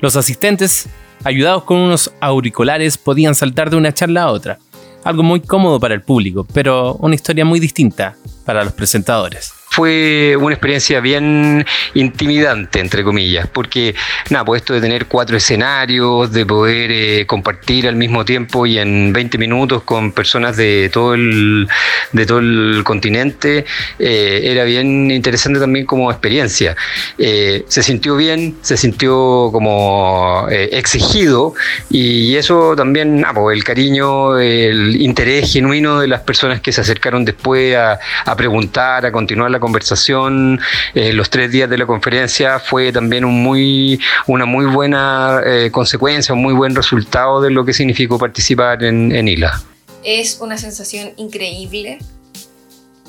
Los 0.00 0.16
asistentes 0.16 0.88
ayudados 1.24 1.64
con 1.64 1.78
unos 1.78 2.12
auriculares, 2.20 2.98
podían 2.98 3.34
saltar 3.34 3.70
de 3.70 3.76
una 3.76 3.94
charla 3.94 4.22
a 4.24 4.30
otra. 4.30 4.58
Algo 5.04 5.22
muy 5.22 5.40
cómodo 5.40 5.78
para 5.80 5.94
el 5.94 6.02
público, 6.02 6.46
pero 6.52 6.94
una 6.94 7.14
historia 7.14 7.44
muy 7.44 7.60
distinta 7.60 8.16
para 8.44 8.64
los 8.64 8.72
presentadores 8.72 9.55
fue 9.76 10.34
una 10.40 10.54
experiencia 10.54 11.00
bien 11.00 11.62
intimidante, 11.92 12.80
entre 12.80 13.04
comillas, 13.04 13.46
porque 13.46 13.94
nada, 14.30 14.42
pues 14.42 14.62
esto 14.62 14.72
de 14.72 14.80
tener 14.80 15.04
cuatro 15.04 15.36
escenarios, 15.36 16.32
de 16.32 16.46
poder 16.46 16.90
eh, 16.90 17.26
compartir 17.26 17.86
al 17.86 17.94
mismo 17.94 18.24
tiempo 18.24 18.64
y 18.64 18.78
en 18.78 19.12
20 19.12 19.36
minutos 19.36 19.82
con 19.82 20.12
personas 20.12 20.56
de 20.56 20.88
todo 20.90 21.12
el, 21.12 21.68
de 22.12 22.24
todo 22.24 22.38
el 22.38 22.84
continente, 22.84 23.66
eh, 23.98 24.40
era 24.44 24.64
bien 24.64 25.10
interesante 25.10 25.60
también 25.60 25.84
como 25.84 26.10
experiencia. 26.10 26.74
Eh, 27.18 27.66
se 27.68 27.82
sintió 27.82 28.16
bien, 28.16 28.56
se 28.62 28.78
sintió 28.78 29.50
como 29.52 30.46
exigido 30.48 31.52
y 31.90 32.34
eso 32.36 32.74
también, 32.74 33.20
nada, 33.20 33.34
pues 33.34 33.58
el 33.58 33.62
cariño, 33.62 34.38
el 34.38 34.96
interés 35.02 35.52
genuino 35.52 36.00
de 36.00 36.08
las 36.08 36.22
personas 36.22 36.62
que 36.62 36.72
se 36.72 36.80
acercaron 36.80 37.26
después 37.26 37.76
a, 37.76 37.98
a 38.24 38.36
preguntar, 38.36 39.04
a 39.04 39.12
continuar 39.12 39.50
la 39.50 39.60
conversación, 39.66 40.60
eh, 40.94 41.12
los 41.12 41.28
tres 41.28 41.50
días 41.50 41.68
de 41.68 41.76
la 41.76 41.86
conferencia 41.86 42.60
fue 42.60 42.92
también 42.92 43.24
un 43.24 43.42
muy, 43.42 44.00
una 44.26 44.44
muy 44.44 44.66
buena 44.66 45.40
eh, 45.44 45.70
consecuencia, 45.72 46.34
un 46.34 46.42
muy 46.42 46.54
buen 46.54 46.74
resultado 46.74 47.40
de 47.40 47.50
lo 47.50 47.64
que 47.64 47.72
significó 47.72 48.16
participar 48.16 48.84
en, 48.84 49.10
en 49.10 49.26
ILA. 49.26 49.60
Es 50.04 50.38
una 50.40 50.56
sensación 50.56 51.12
increíble, 51.16 51.98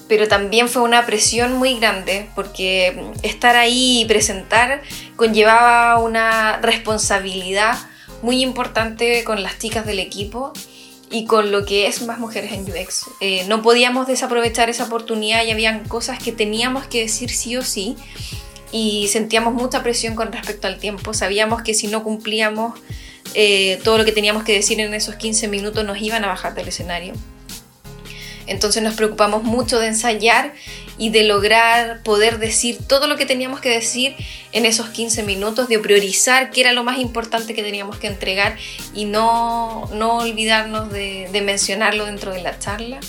pero 0.07 0.27
también 0.27 0.67
fue 0.67 0.81
una 0.81 1.05
presión 1.05 1.53
muy 1.53 1.79
grande 1.79 2.27
porque 2.33 2.99
estar 3.21 3.55
ahí 3.55 4.01
y 4.01 4.05
presentar 4.05 4.81
conllevaba 5.15 5.99
una 5.99 6.57
responsabilidad 6.57 7.77
muy 8.23 8.41
importante 8.41 9.23
con 9.23 9.43
las 9.43 9.59
chicas 9.59 9.85
del 9.85 9.99
equipo 9.99 10.53
y 11.09 11.25
con 11.25 11.51
lo 11.51 11.65
que 11.65 11.87
es 11.87 12.01
más 12.01 12.19
mujeres 12.19 12.51
en 12.51 12.63
UX. 12.63 13.05
Eh, 13.21 13.45
no 13.47 13.61
podíamos 13.61 14.07
desaprovechar 14.07 14.69
esa 14.69 14.85
oportunidad 14.85 15.43
y 15.45 15.51
habían 15.51 15.87
cosas 15.87 16.21
que 16.21 16.31
teníamos 16.31 16.87
que 16.87 17.01
decir 17.01 17.29
sí 17.29 17.55
o 17.55 17.61
sí 17.61 17.95
y 18.71 19.07
sentíamos 19.07 19.53
mucha 19.53 19.83
presión 19.83 20.15
con 20.15 20.31
respecto 20.31 20.67
al 20.67 20.79
tiempo. 20.79 21.13
Sabíamos 21.13 21.61
que 21.61 21.73
si 21.73 21.87
no 21.87 22.03
cumplíamos 22.03 22.77
eh, 23.33 23.79
todo 23.83 23.97
lo 23.97 24.05
que 24.05 24.11
teníamos 24.11 24.43
que 24.43 24.53
decir 24.53 24.79
en 24.79 24.93
esos 24.93 25.15
15 25.15 25.47
minutos 25.47 25.85
nos 25.85 26.01
iban 26.01 26.23
a 26.23 26.27
bajar 26.27 26.53
del 26.55 26.67
escenario. 26.67 27.13
Entonces 28.45 28.81
nos 28.81 28.95
preocupamos 28.95 29.43
mucho 29.43 29.79
de 29.79 29.87
ensayar 29.87 30.53
y 30.97 31.09
de 31.09 31.23
lograr 31.23 32.01
poder 32.03 32.39
decir 32.39 32.79
todo 32.87 33.07
lo 33.07 33.17
que 33.17 33.25
teníamos 33.25 33.59
que 33.59 33.69
decir 33.69 34.15
en 34.51 34.65
esos 34.65 34.89
15 34.89 35.23
minutos, 35.23 35.67
de 35.67 35.79
priorizar 35.79 36.51
qué 36.51 36.61
era 36.61 36.73
lo 36.73 36.83
más 36.83 36.99
importante 36.99 37.53
que 37.53 37.63
teníamos 37.63 37.97
que 37.97 38.07
entregar 38.07 38.57
y 38.93 39.05
no, 39.05 39.89
no 39.93 40.17
olvidarnos 40.17 40.91
de, 40.91 41.29
mencionarlo 41.43 42.05
dentro 42.05 42.33
de 42.33 42.41
la 42.41 42.57
charla. 42.57 42.99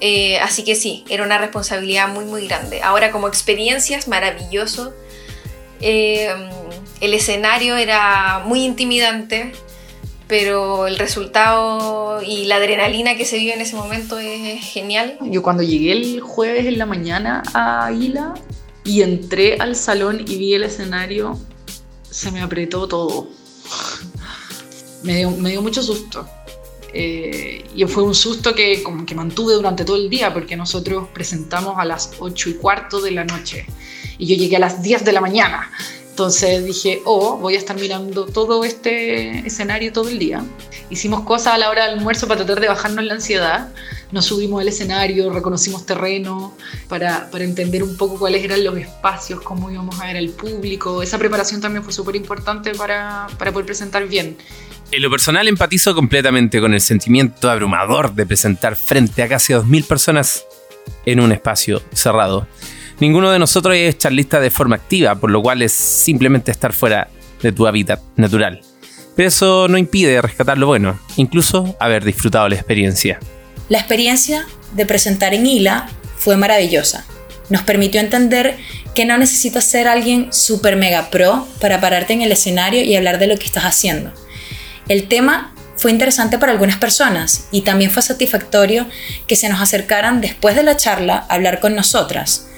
Eh, 0.00 0.38
así 0.38 0.64
que 0.64 0.74
sí, 0.74 1.04
era 1.08 1.22
una 1.22 1.38
responsabilidad 1.38 2.08
muy 2.08 2.24
muy 2.24 2.46
grande. 2.46 2.82
Ahora 2.82 3.10
como 3.10 3.28
experiencia 3.28 3.96
es 3.96 4.08
maravilloso. 4.08 4.94
Eh, 5.80 6.34
el 7.00 7.14
escenario 7.14 7.76
era 7.76 8.42
muy 8.44 8.64
intimidante, 8.64 9.52
pero 10.26 10.86
el 10.86 10.98
resultado 10.98 12.22
y 12.22 12.46
la 12.46 12.56
adrenalina 12.56 13.16
que 13.16 13.24
se 13.24 13.38
vive 13.38 13.54
en 13.54 13.60
ese 13.60 13.76
momento 13.76 14.18
es 14.18 14.64
genial. 14.64 15.18
Yo 15.22 15.42
cuando 15.42 15.62
llegué 15.62 15.92
el 15.92 16.20
jueves 16.20 16.66
en 16.66 16.78
la 16.78 16.86
mañana 16.86 17.42
a 17.52 17.86
Águila 17.86 18.34
y 18.84 19.02
entré 19.02 19.56
al 19.58 19.76
salón 19.76 20.20
y 20.26 20.36
vi 20.36 20.54
el 20.54 20.62
escenario, 20.62 21.38
se 22.10 22.30
me 22.30 22.40
apretó 22.40 22.88
todo. 22.88 23.28
me, 25.02 25.16
dio, 25.16 25.30
me 25.30 25.50
dio 25.50 25.62
mucho 25.62 25.82
susto. 25.82 26.26
Eh, 26.96 27.64
y 27.74 27.84
fue 27.86 28.04
un 28.04 28.14
susto 28.14 28.54
que, 28.54 28.82
como 28.84 29.04
que 29.04 29.16
mantuve 29.16 29.54
durante 29.54 29.84
todo 29.84 29.96
el 29.96 30.08
día 30.08 30.32
porque 30.32 30.56
nosotros 30.56 31.08
presentamos 31.12 31.74
a 31.76 31.84
las 31.84 32.12
8 32.20 32.50
y 32.50 32.54
cuarto 32.54 33.00
de 33.00 33.10
la 33.10 33.24
noche 33.24 33.66
y 34.16 34.26
yo 34.26 34.36
llegué 34.36 34.56
a 34.56 34.60
las 34.60 34.80
10 34.80 35.04
de 35.04 35.12
la 35.12 35.20
mañana. 35.20 35.72
Entonces 36.14 36.64
dije, 36.64 37.02
oh, 37.06 37.38
voy 37.38 37.56
a 37.56 37.58
estar 37.58 37.74
mirando 37.74 38.24
todo 38.26 38.64
este 38.64 39.44
escenario 39.44 39.92
todo 39.92 40.08
el 40.08 40.20
día. 40.20 40.44
Hicimos 40.88 41.22
cosas 41.22 41.54
a 41.54 41.58
la 41.58 41.68
hora 41.70 41.86
del 41.86 41.98
almuerzo 41.98 42.28
para 42.28 42.44
tratar 42.44 42.60
de 42.62 42.68
bajarnos 42.68 43.04
la 43.04 43.14
ansiedad. 43.14 43.74
Nos 44.12 44.26
subimos 44.26 44.60
al 44.60 44.68
escenario, 44.68 45.28
reconocimos 45.32 45.84
terreno 45.86 46.56
para, 46.88 47.28
para 47.32 47.42
entender 47.42 47.82
un 47.82 47.96
poco 47.96 48.16
cuáles 48.16 48.44
eran 48.44 48.62
los 48.62 48.76
espacios, 48.78 49.40
cómo 49.40 49.72
íbamos 49.72 50.00
a 50.00 50.06
ver 50.06 50.16
al 50.16 50.28
público. 50.28 51.02
Esa 51.02 51.18
preparación 51.18 51.60
también 51.60 51.82
fue 51.82 51.92
súper 51.92 52.14
importante 52.14 52.76
para, 52.76 53.26
para 53.36 53.50
poder 53.50 53.66
presentar 53.66 54.06
bien. 54.06 54.36
En 54.92 55.02
lo 55.02 55.10
personal 55.10 55.48
empatizo 55.48 55.96
completamente 55.96 56.60
con 56.60 56.74
el 56.74 56.80
sentimiento 56.80 57.50
abrumador 57.50 58.14
de 58.14 58.24
presentar 58.24 58.76
frente 58.76 59.24
a 59.24 59.28
casi 59.28 59.52
2.000 59.52 59.84
personas 59.84 60.44
en 61.06 61.18
un 61.18 61.32
espacio 61.32 61.82
cerrado. 61.92 62.46
Ninguno 63.00 63.30
de 63.32 63.40
nosotros 63.40 63.74
es 63.76 63.98
charlista 63.98 64.38
de 64.38 64.50
forma 64.50 64.76
activa, 64.76 65.16
por 65.16 65.30
lo 65.30 65.42
cual 65.42 65.62
es 65.62 65.72
simplemente 65.72 66.52
estar 66.52 66.72
fuera 66.72 67.08
de 67.42 67.52
tu 67.52 67.66
hábitat 67.66 68.00
natural. 68.16 68.60
Pero 69.16 69.28
eso 69.28 69.68
no 69.68 69.78
impide 69.78 70.22
rescatar 70.22 70.58
lo 70.58 70.68
bueno, 70.68 70.98
incluso 71.16 71.76
haber 71.80 72.04
disfrutado 72.04 72.48
la 72.48 72.54
experiencia. 72.54 73.18
La 73.68 73.78
experiencia 73.78 74.46
de 74.72 74.86
presentar 74.86 75.34
en 75.34 75.46
ILA 75.46 75.88
fue 76.16 76.36
maravillosa. 76.36 77.04
Nos 77.50 77.62
permitió 77.62 78.00
entender 78.00 78.56
que 78.94 79.04
no 79.04 79.18
necesitas 79.18 79.64
ser 79.64 79.88
alguien 79.88 80.32
super 80.32 80.76
mega 80.76 81.10
pro 81.10 81.46
para 81.60 81.80
pararte 81.80 82.12
en 82.12 82.22
el 82.22 82.32
escenario 82.32 82.82
y 82.82 82.94
hablar 82.94 83.18
de 83.18 83.26
lo 83.26 83.36
que 83.36 83.46
estás 83.46 83.64
haciendo. 83.64 84.12
El 84.88 85.08
tema 85.08 85.52
fue 85.76 85.90
interesante 85.90 86.38
para 86.38 86.52
algunas 86.52 86.76
personas 86.76 87.48
y 87.50 87.62
también 87.62 87.90
fue 87.90 88.02
satisfactorio 88.02 88.86
que 89.26 89.36
se 89.36 89.48
nos 89.48 89.60
acercaran 89.60 90.20
después 90.20 90.54
de 90.54 90.62
la 90.62 90.76
charla 90.76 91.26
a 91.28 91.34
hablar 91.34 91.60
con 91.60 91.74
nosotras 91.74 92.48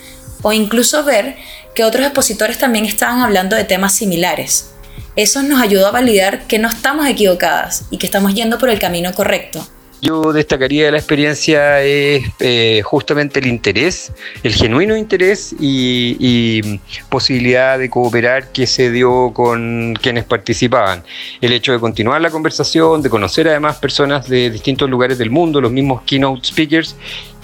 o 0.46 0.52
incluso 0.52 1.02
ver 1.02 1.34
que 1.74 1.82
otros 1.82 2.04
expositores 2.04 2.56
también 2.56 2.84
estaban 2.84 3.20
hablando 3.20 3.56
de 3.56 3.64
temas 3.64 3.96
similares. 3.96 4.70
Eso 5.16 5.42
nos 5.42 5.60
ayudó 5.60 5.88
a 5.88 5.90
validar 5.90 6.46
que 6.46 6.60
no 6.60 6.68
estamos 6.68 7.08
equivocadas 7.08 7.86
y 7.90 7.98
que 7.98 8.06
estamos 8.06 8.32
yendo 8.32 8.56
por 8.56 8.70
el 8.70 8.78
camino 8.78 9.12
correcto. 9.12 9.66
Yo 10.02 10.32
destacaría 10.32 10.84
de 10.84 10.92
la 10.92 10.98
experiencia 10.98 11.82
es 11.82 12.22
eh, 12.38 12.80
justamente 12.84 13.40
el 13.40 13.48
interés, 13.48 14.12
el 14.44 14.54
genuino 14.54 14.96
interés 14.96 15.52
y, 15.58 16.78
posibilidad 17.08 17.76
de 17.76 17.90
cooperar 17.90 18.52
que 18.52 18.68
se 18.68 18.92
dio 18.92 19.32
con 19.32 19.94
quienes 20.00 20.22
participaban. 20.22 21.02
El 21.40 21.52
hecho 21.52 21.72
de 21.72 21.80
continuar 21.80 22.20
la 22.20 22.30
conversación, 22.30 23.02
de 23.02 23.10
conocer 23.10 23.48
además 23.48 23.78
personas 23.78 24.28
de 24.28 24.50
distintos 24.50 24.88
lugares 24.88 25.18
del 25.18 25.30
mundo, 25.30 25.60
los 25.60 25.72
mismos 25.72 26.02
keynote 26.02 26.46
speakers, 26.46 26.94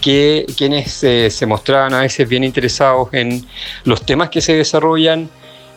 que 0.03 0.45
quienes 0.59 1.03
eh, 1.03 1.31
se 1.31 1.47
mostraban 1.47 1.95
a 1.95 2.01
veces 2.01 2.29
bien 2.29 2.45
interesados 2.45 3.09
en 3.13 3.47
los 3.85 4.05
temas 4.05 4.29
que 4.29 4.43
se 4.43 4.55
desarrollan 4.55 5.31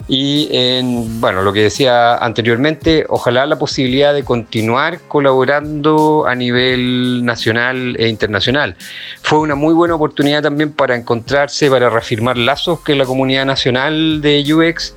y 0.08 0.50
en, 0.51 1.20
bueno, 1.20 1.41
lo 1.41 1.51
que 1.51 1.63
decía 1.63 2.15
anteriormente, 2.15 3.05
ojalá 3.10 3.46
la 3.46 3.58
posibilidad 3.58 4.13
de 4.13 4.24
continuar 4.24 5.00
colaborando 5.08 6.25
a 6.27 6.36
nivel 6.36 7.25
nacional 7.25 7.96
e 7.98 8.08
internacional. 8.08 8.75
Fue 9.22 9.39
una 9.39 9.55
muy 9.55 9.74
buena 9.74 9.96
oportunidad 9.96 10.44
también 10.44 10.74
para 10.74 10.96
encontrarse, 10.96 11.70
para 11.72 11.89
reafirmar 11.89 12.38
lazos 12.38 12.82
que 12.82 12.94
la 12.94 13.05
comunidad 13.05 13.46
nacional 13.46 14.22
de 14.22 14.44
UX. 14.53 14.94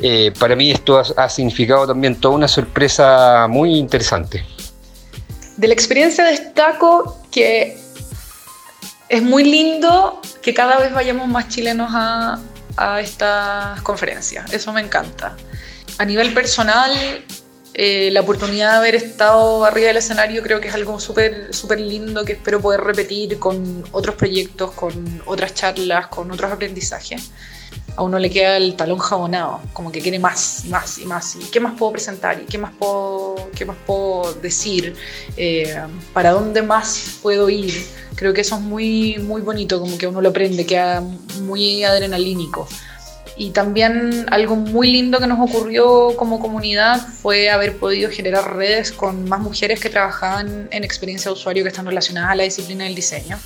Eh, 0.00 0.32
para 0.38 0.54
mí 0.54 0.70
esto 0.70 1.02
ha 1.16 1.28
significado 1.28 1.86
también 1.86 2.16
toda 2.16 2.34
una 2.34 2.48
sorpresa 2.48 3.46
muy 3.48 3.76
interesante. 3.76 4.44
De 5.56 5.68
la 5.68 5.74
experiencia 5.74 6.24
destaco 6.24 7.22
que 7.32 7.76
es 9.08 9.22
muy 9.22 9.44
lindo 9.44 10.20
que 10.42 10.52
cada 10.52 10.78
vez 10.78 10.92
vayamos 10.92 11.28
más 11.28 11.48
chilenos 11.48 11.90
a, 11.92 12.38
a 12.76 13.00
estas 13.00 13.80
conferencias. 13.82 14.52
Eso 14.52 14.72
me 14.72 14.80
encanta. 14.80 15.36
A 15.98 16.04
nivel 16.04 16.32
personal, 16.34 16.92
Eh, 17.76 18.10
la 18.12 18.20
oportunidad 18.20 18.70
de 18.70 18.76
haber 18.76 18.94
estado 18.94 19.64
arriba 19.64 19.88
del 19.88 19.96
escenario 19.96 20.44
creo 20.44 20.60
que 20.60 20.68
es 20.68 20.74
algo 20.74 21.00
súper 21.00 21.52
súper 21.52 21.80
lindo 21.80 22.24
que 22.24 22.34
espero 22.34 22.60
poder 22.60 22.80
repetir 22.82 23.40
con 23.40 23.82
otros 23.90 24.14
proyectos, 24.14 24.70
con 24.70 24.94
otras 25.26 25.54
charlas, 25.54 26.06
con 26.06 26.30
otros 26.30 26.52
aprendizajes. 26.52 27.32
A 27.96 28.02
uno 28.02 28.18
le 28.18 28.28
queda 28.30 28.56
el 28.56 28.74
talón 28.74 28.98
jabonado, 28.98 29.60
como 29.72 29.92
que 29.92 30.00
quiere 30.00 30.18
más, 30.18 30.64
más 30.68 30.98
y 30.98 31.04
más. 31.04 31.36
¿Y 31.36 31.44
qué 31.50 31.60
más 31.60 31.74
puedo 31.78 31.92
presentar? 31.92 32.40
¿Y 32.40 32.44
qué 32.44 32.58
más 32.58 32.72
puedo, 32.78 33.50
qué 33.54 33.64
más 33.64 33.76
puedo 33.86 34.34
decir? 34.34 34.96
Eh, 35.36 35.76
¿Para 36.12 36.30
dónde 36.30 36.62
más 36.62 37.18
puedo 37.22 37.48
ir? 37.48 37.86
Creo 38.16 38.32
que 38.32 38.40
eso 38.40 38.56
es 38.56 38.60
muy, 38.60 39.18
muy 39.18 39.42
bonito, 39.42 39.80
como 39.80 39.96
que 39.96 40.06
uno 40.06 40.20
lo 40.20 40.30
aprende, 40.30 40.66
queda 40.66 41.02
muy 41.42 41.84
adrenalínico. 41.84 42.68
Y 43.36 43.50
también 43.50 44.26
algo 44.30 44.54
muy 44.54 44.92
lindo 44.92 45.18
que 45.18 45.26
nos 45.26 45.40
ocurrió 45.40 46.14
como 46.16 46.38
comunidad 46.38 47.00
fue 47.00 47.50
haber 47.50 47.76
podido 47.78 48.10
generar 48.10 48.56
redes 48.56 48.92
con 48.92 49.28
más 49.28 49.40
mujeres 49.40 49.80
que 49.80 49.90
trabajaban 49.90 50.68
en 50.70 50.84
experiencia 50.84 51.30
de 51.30 51.34
usuario 51.34 51.64
que 51.64 51.70
están 51.70 51.86
relacionadas 51.86 52.30
a 52.30 52.34
la 52.36 52.44
disciplina 52.44 52.84
del 52.84 52.94
diseño. 52.94 53.38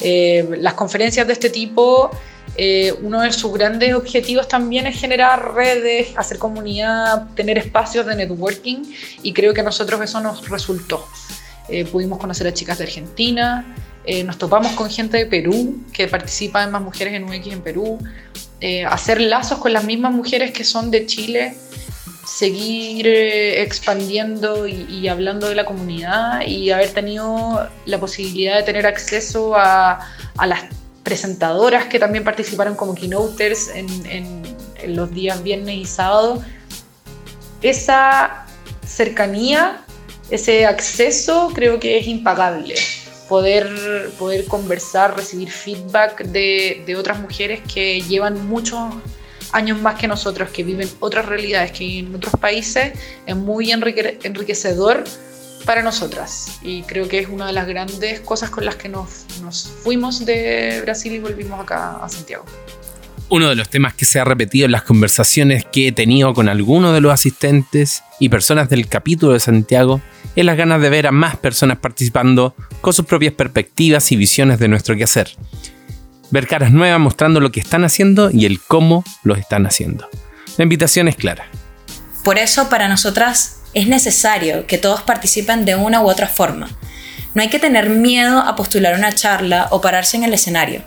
Eh, 0.00 0.56
las 0.60 0.74
conferencias 0.74 1.26
de 1.26 1.32
este 1.32 1.50
tipo, 1.50 2.10
eh, 2.56 2.92
uno 3.02 3.20
de 3.20 3.32
sus 3.32 3.52
grandes 3.52 3.94
objetivos 3.94 4.48
también 4.48 4.86
es 4.86 4.98
generar 4.98 5.54
redes, 5.54 6.08
hacer 6.16 6.38
comunidad, 6.38 7.28
tener 7.34 7.58
espacios 7.58 8.06
de 8.06 8.16
networking 8.16 8.82
y 9.22 9.32
creo 9.32 9.54
que 9.54 9.60
a 9.60 9.64
nosotros 9.64 10.00
eso 10.02 10.20
nos 10.20 10.48
resultó. 10.48 11.06
Eh, 11.68 11.84
pudimos 11.84 12.18
conocer 12.18 12.46
a 12.46 12.52
chicas 12.52 12.78
de 12.78 12.84
Argentina, 12.84 13.74
nos 14.26 14.36
topamos 14.36 14.72
con 14.72 14.90
gente 14.90 15.16
de 15.16 15.24
Perú 15.24 15.82
que 15.90 16.06
participa 16.08 16.62
en 16.62 16.70
Más 16.70 16.82
Mujeres 16.82 17.14
en 17.14 17.24
UX 17.24 17.46
en 17.46 17.62
Perú, 17.62 17.98
hacer 18.86 19.18
lazos 19.18 19.58
con 19.58 19.72
las 19.72 19.82
mismas 19.84 20.12
mujeres 20.12 20.52
que 20.52 20.62
son 20.62 20.90
de 20.90 21.06
Chile, 21.06 21.54
seguir 22.26 23.06
eh, 23.06 23.62
expandiendo 23.62 24.66
y, 24.66 25.08
hablando 25.08 25.48
de 25.48 25.54
la 25.54 25.64
comunidad 25.64 26.42
y 26.46 26.70
haber 26.70 26.90
tenido 26.92 27.68
la 27.86 27.98
posibilidad 27.98 28.56
de 28.56 28.62
tener 28.62 28.86
acceso 28.86 29.54
a, 29.56 30.00
las 30.46 30.64
presentadoras 31.02 31.86
que 31.86 31.98
también 31.98 32.24
participaron 32.24 32.74
como 32.74 32.94
keynoters 32.94 33.68
en, 33.68 33.88
en 34.06 34.96
los 34.96 35.10
días 35.12 35.42
viernes 35.42 35.76
y 35.76 35.84
sábado. 35.84 36.42
Esa 37.60 38.46
cercanía, 38.86 39.84
ese 40.30 40.66
acceso 40.66 41.50
creo 41.54 41.78
que 41.78 41.98
es 41.98 42.06
impagable 42.06 42.74
poder, 43.28 44.10
poder 44.18 44.44
conversar, 44.46 45.16
recibir 45.16 45.50
feedback 45.50 46.24
de, 46.24 46.82
de 46.86 46.96
otras 46.96 47.18
mujeres 47.20 47.60
que 47.72 48.00
llevan 48.02 48.46
muchos 48.46 48.94
años 49.54 49.80
más 49.80 49.94
que 49.94 50.08
nosotros, 50.08 50.50
que 50.50 50.64
viven 50.64 50.88
otras 51.00 51.26
realidades, 51.26 51.72
que 51.72 52.00
en 52.00 52.14
otros 52.14 52.34
países 52.40 52.92
es 53.24 53.36
muy 53.36 53.70
enriquecedor 53.70 55.04
para 55.64 55.82
nosotras. 55.82 56.58
Y 56.62 56.82
creo 56.82 57.08
que 57.08 57.20
es 57.20 57.28
una 57.28 57.46
de 57.46 57.52
las 57.52 57.66
grandes 57.66 58.20
cosas 58.20 58.50
con 58.50 58.64
las 58.64 58.76
que 58.76 58.88
nos, 58.88 59.24
nos 59.40 59.68
fuimos 59.82 60.26
de 60.26 60.80
Brasil 60.82 61.12
y 61.14 61.20
volvimos 61.20 61.60
acá 61.60 62.04
a 62.04 62.08
Santiago. 62.08 62.44
Uno 63.30 63.48
de 63.48 63.54
los 63.54 63.70
temas 63.70 63.94
que 63.94 64.04
se 64.04 64.20
ha 64.20 64.24
repetido 64.24 64.66
en 64.66 64.72
las 64.72 64.82
conversaciones 64.82 65.64
que 65.64 65.88
he 65.88 65.92
tenido 65.92 66.34
con 66.34 66.48
algunos 66.48 66.92
de 66.92 67.00
los 67.00 67.12
asistentes 67.12 68.02
y 68.20 68.28
personas 68.28 68.68
del 68.68 68.86
capítulo 68.86 69.32
de 69.32 69.40
Santiago 69.40 70.02
es 70.36 70.44
las 70.44 70.56
ganas 70.58 70.82
de 70.82 70.90
ver 70.90 71.06
a 71.06 71.12
más 71.12 71.36
personas 71.36 71.78
participando 71.78 72.54
con 72.80 72.92
sus 72.92 73.06
propias 73.06 73.32
perspectivas 73.32 74.12
y 74.12 74.16
visiones 74.16 74.58
de 74.58 74.68
nuestro 74.68 74.94
quehacer. 74.96 75.30
Ver 76.34 76.48
caras 76.48 76.72
nuevas 76.72 76.98
mostrando 76.98 77.38
lo 77.38 77.52
que 77.52 77.60
están 77.60 77.84
haciendo 77.84 78.28
y 78.28 78.44
el 78.44 78.60
cómo 78.60 79.04
lo 79.22 79.36
están 79.36 79.66
haciendo. 79.66 80.08
La 80.56 80.64
invitación 80.64 81.06
es 81.06 81.14
clara. 81.14 81.46
Por 82.24 82.38
eso 82.38 82.68
para 82.68 82.88
nosotras 82.88 83.60
es 83.72 83.86
necesario 83.86 84.66
que 84.66 84.76
todos 84.76 85.02
participen 85.02 85.64
de 85.64 85.76
una 85.76 86.02
u 86.02 86.10
otra 86.10 86.26
forma. 86.26 86.68
No 87.34 87.42
hay 87.42 87.50
que 87.50 87.60
tener 87.60 87.88
miedo 87.88 88.40
a 88.40 88.56
postular 88.56 88.98
una 88.98 89.12
charla 89.12 89.68
o 89.70 89.80
pararse 89.80 90.16
en 90.16 90.24
el 90.24 90.34
escenario. 90.34 90.82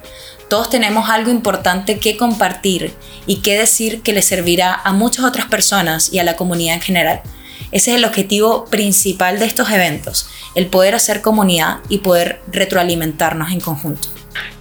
Todos 0.49 0.69
tenemos 0.69 1.09
algo 1.09 1.31
importante 1.31 1.97
que 1.97 2.17
compartir 2.17 2.93
y 3.25 3.37
que 3.37 3.57
decir 3.57 4.01
que 4.01 4.11
le 4.11 4.23
servirá 4.23 4.73
a 4.73 4.91
muchas 4.91 5.23
otras 5.23 5.45
personas 5.45 6.11
y 6.11 6.19
a 6.19 6.25
la 6.25 6.35
comunidad 6.35 6.75
en 6.75 6.81
general. 6.81 7.21
Ese 7.71 7.91
es 7.91 7.95
el 7.95 8.03
objetivo 8.03 8.65
principal 8.65 9.39
de 9.39 9.45
estos 9.45 9.71
eventos, 9.71 10.27
el 10.55 10.67
poder 10.67 10.93
hacer 10.93 11.21
comunidad 11.21 11.77
y 11.87 11.99
poder 11.99 12.41
retroalimentarnos 12.51 13.53
en 13.53 13.61
conjunto. 13.61 14.09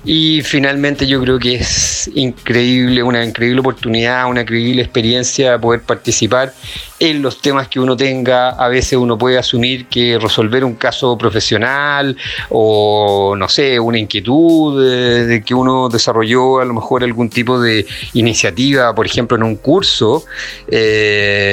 Y 0.05 0.43
finalmente 0.43 1.05
yo 1.07 1.21
creo 1.21 1.39
que 1.39 1.57
es 1.57 2.09
increíble, 2.15 3.03
una 3.03 3.25
increíble 3.25 3.59
oportunidad, 3.59 4.29
una 4.31 4.43
increíble 4.43 4.81
experiencia 4.83 5.59
poder 5.59 5.83
participar 5.83 6.55
en 7.01 7.23
los 7.23 7.43
temas 7.43 7.67
que 7.67 7.81
uno 7.81 7.97
tenga. 7.97 8.51
A 8.51 8.69
veces 8.69 8.99
uno 8.99 9.19
puede 9.19 9.37
asumir 9.37 9.87
que 9.87 10.17
resolver 10.19 10.65
un 10.65 10.75
caso 10.75 11.19
profesional 11.19 12.17
o, 12.51 13.35
no 13.37 13.49
sé, 13.49 13.81
una 13.81 13.99
inquietud 13.99 14.81
de, 14.81 15.43
que 15.43 15.55
uno 15.55 15.89
desarrolló 15.89 16.61
a 16.61 16.65
lo 16.65 16.75
mejor 16.75 17.03
algún 17.03 17.29
tipo 17.29 17.61
de 17.61 17.85
iniciativa, 18.13 18.95
por 18.95 19.07
ejemplo, 19.07 19.37
en 19.37 19.43
un 19.43 19.57
curso. 19.57 20.25
Eh, 20.69 21.46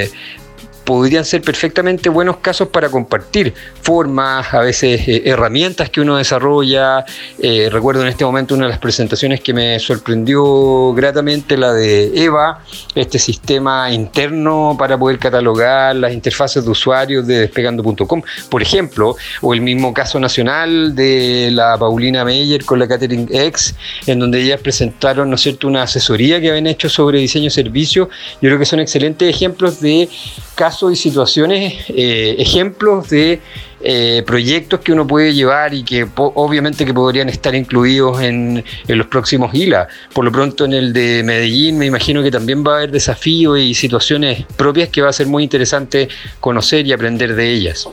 podrían 0.84 1.26
ser 1.26 1.42
perfectamente 1.42 2.10
buenos 2.10 2.38
casos 2.38 2.68
para 2.68 2.90
compartir 2.90 3.54
formas, 3.82 4.54
a 4.54 4.60
veces 4.60 5.08
eh, 5.08 5.24
herramientas 5.26 5.90
que 5.90 6.02
uno 6.02 6.18
desarrolla. 6.18 7.06
Eh, 7.40 7.70
recuerdo 7.72 8.02
en 8.02 8.08
este 8.08 8.26
momento 8.26 8.56
una 8.56 8.66
de 8.66 8.72
las 8.72 8.80
presentaciones 8.80 9.42
que 9.42 9.54
me 9.54 9.80
sorprendió 9.80 10.94
gratamente, 10.94 11.58
la 11.58 11.74
de 11.74 12.12
EVA, 12.24 12.60
este 12.96 13.20
sistema 13.20 13.92
interno 13.92 14.76
para 14.78 14.98
poder 14.98 15.20
catalogar 15.20 15.96
las 15.96 16.14
interfaces 16.14 16.64
de 16.64 16.72
usuarios 16.72 17.26
de 17.28 17.40
despegando.com, 17.40 18.22
por 18.50 18.62
ejemplo, 18.62 19.16
o 19.42 19.54
el 19.54 19.62
mismo 19.62 19.94
caso 19.94 20.20
nacional 20.20 20.96
de 20.96 21.50
la 21.52 21.78
Paulina 21.78 22.26
Meyer 22.26 22.66
con 22.66 22.80
la 22.80 22.88
Catering 22.88 23.30
X, 23.32 23.76
en 24.08 24.20
donde 24.20 24.42
ellas 24.42 24.60
presentaron, 24.62 25.30
¿no 25.30 25.36
es 25.36 25.42
cierto?, 25.42 25.68
una 25.68 25.84
asesoría 25.84 26.42
que 26.42 26.50
habían 26.50 26.68
hecho 26.68 26.90
sobre 26.90 27.20
diseño 27.20 27.46
de 27.46 27.52
servicios. 27.52 28.08
Yo 28.42 28.50
creo 28.50 28.60
que 28.60 28.66
son 28.66 28.80
excelentes 28.80 29.30
ejemplos 29.30 29.80
de 29.80 30.10
casos 30.56 30.73
y 30.82 30.96
situaciones, 30.96 31.86
eh, 31.90 32.36
ejemplos 32.40 33.10
de 33.10 33.40
eh, 33.82 34.24
proyectos 34.26 34.80
que 34.80 34.92
uno 34.92 35.06
puede 35.06 35.34
llevar 35.34 35.74
y 35.74 35.84
que 35.84 36.08
obviamente 36.16 36.86
que 36.86 36.94
podrían 36.94 37.30
estar 37.30 37.54
incluidos 37.54 38.22
en, 38.22 38.64
en, 38.88 38.98
los 38.98 39.08
próximos 39.08 39.54
ILA. 39.54 39.88
Por 40.14 40.26
lo 40.26 40.32
pronto 40.32 40.66
en 40.66 40.74
el 40.74 40.94
de 40.94 41.22
Medellín 41.24 41.78
me 41.78 41.86
imagino 41.86 42.24
que 42.24 42.32
también 42.32 42.64
va 42.66 42.74
a 42.74 42.78
haber 42.78 42.92
desafíos 42.92 43.60
y 43.60 43.74
situaciones 43.74 44.46
propias 44.56 44.90
que 44.90 45.02
va 45.02 45.10
a 45.10 45.14
ser 45.14 45.28
muy 45.28 45.44
interesante 45.44 46.10
conocer 46.40 46.88
y 46.88 46.94
aprender 46.94 47.36
de 47.36 47.52
ellas. 47.52 47.88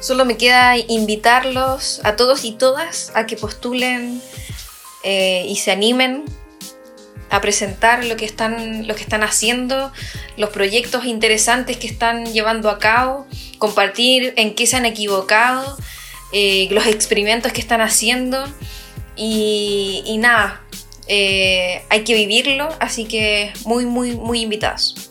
Solo 0.00 0.24
me 0.24 0.36
queda 0.36 0.76
invitarlos 0.76 2.00
a 2.04 2.16
todos 2.16 2.44
y 2.44 2.52
todas 2.52 3.12
a 3.14 3.26
que 3.26 3.36
postulen 3.36 4.20
eh, 5.04 5.44
y 5.48 5.56
se 5.56 5.70
animen 5.70 6.24
a 7.30 7.40
presentar 7.40 8.04
lo 8.04 8.16
que 8.16 8.24
están, 8.24 8.86
lo 8.86 8.94
que 8.94 9.02
están 9.02 9.22
haciendo, 9.22 9.92
los 10.36 10.50
proyectos 10.50 11.04
interesantes 11.04 11.76
que 11.76 11.86
están 11.86 12.26
llevando 12.32 12.70
a 12.70 12.78
cabo, 12.78 13.26
compartir 13.58 14.32
en 14.36 14.54
qué 14.54 14.66
se 14.66 14.76
han 14.76 14.86
equivocado, 14.86 15.76
eh, 16.32 16.68
los 16.70 16.86
experimentos 16.86 17.52
que 17.52 17.60
están 17.60 17.80
haciendo 17.80 18.44
y, 19.16 20.16
nada, 20.20 20.62
eh, 21.08 21.82
hay 21.88 22.04
que 22.04 22.14
vivirlo, 22.14 22.68
así 22.80 23.06
que 23.06 23.52
muy, 23.64 23.86
muy, 23.86 24.16
muy 24.16 24.42
invitados. 24.42 25.10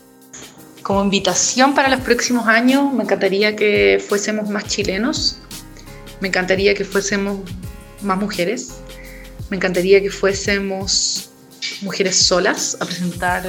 Como 0.82 1.02
invitación 1.02 1.74
para 1.74 1.88
los 1.88 2.00
próximos 2.00 2.46
años, 2.46 2.92
me 2.92 3.02
encantaría 3.02 3.56
que 3.56 4.02
fuésemos 4.06 4.48
más 4.48 4.66
chilenos, 4.68 5.38
me 6.20 6.28
encantaría 6.28 6.74
que 6.74 6.84
fuésemos 6.84 7.40
más 8.02 8.18
mujeres, 8.18 8.74
me 9.50 9.56
encantaría 9.56 10.00
que 10.00 10.10
fuésemos 10.10 11.30
mujeres 11.82 12.16
solas 12.16 12.76
a 12.80 12.84
presentar 12.84 13.44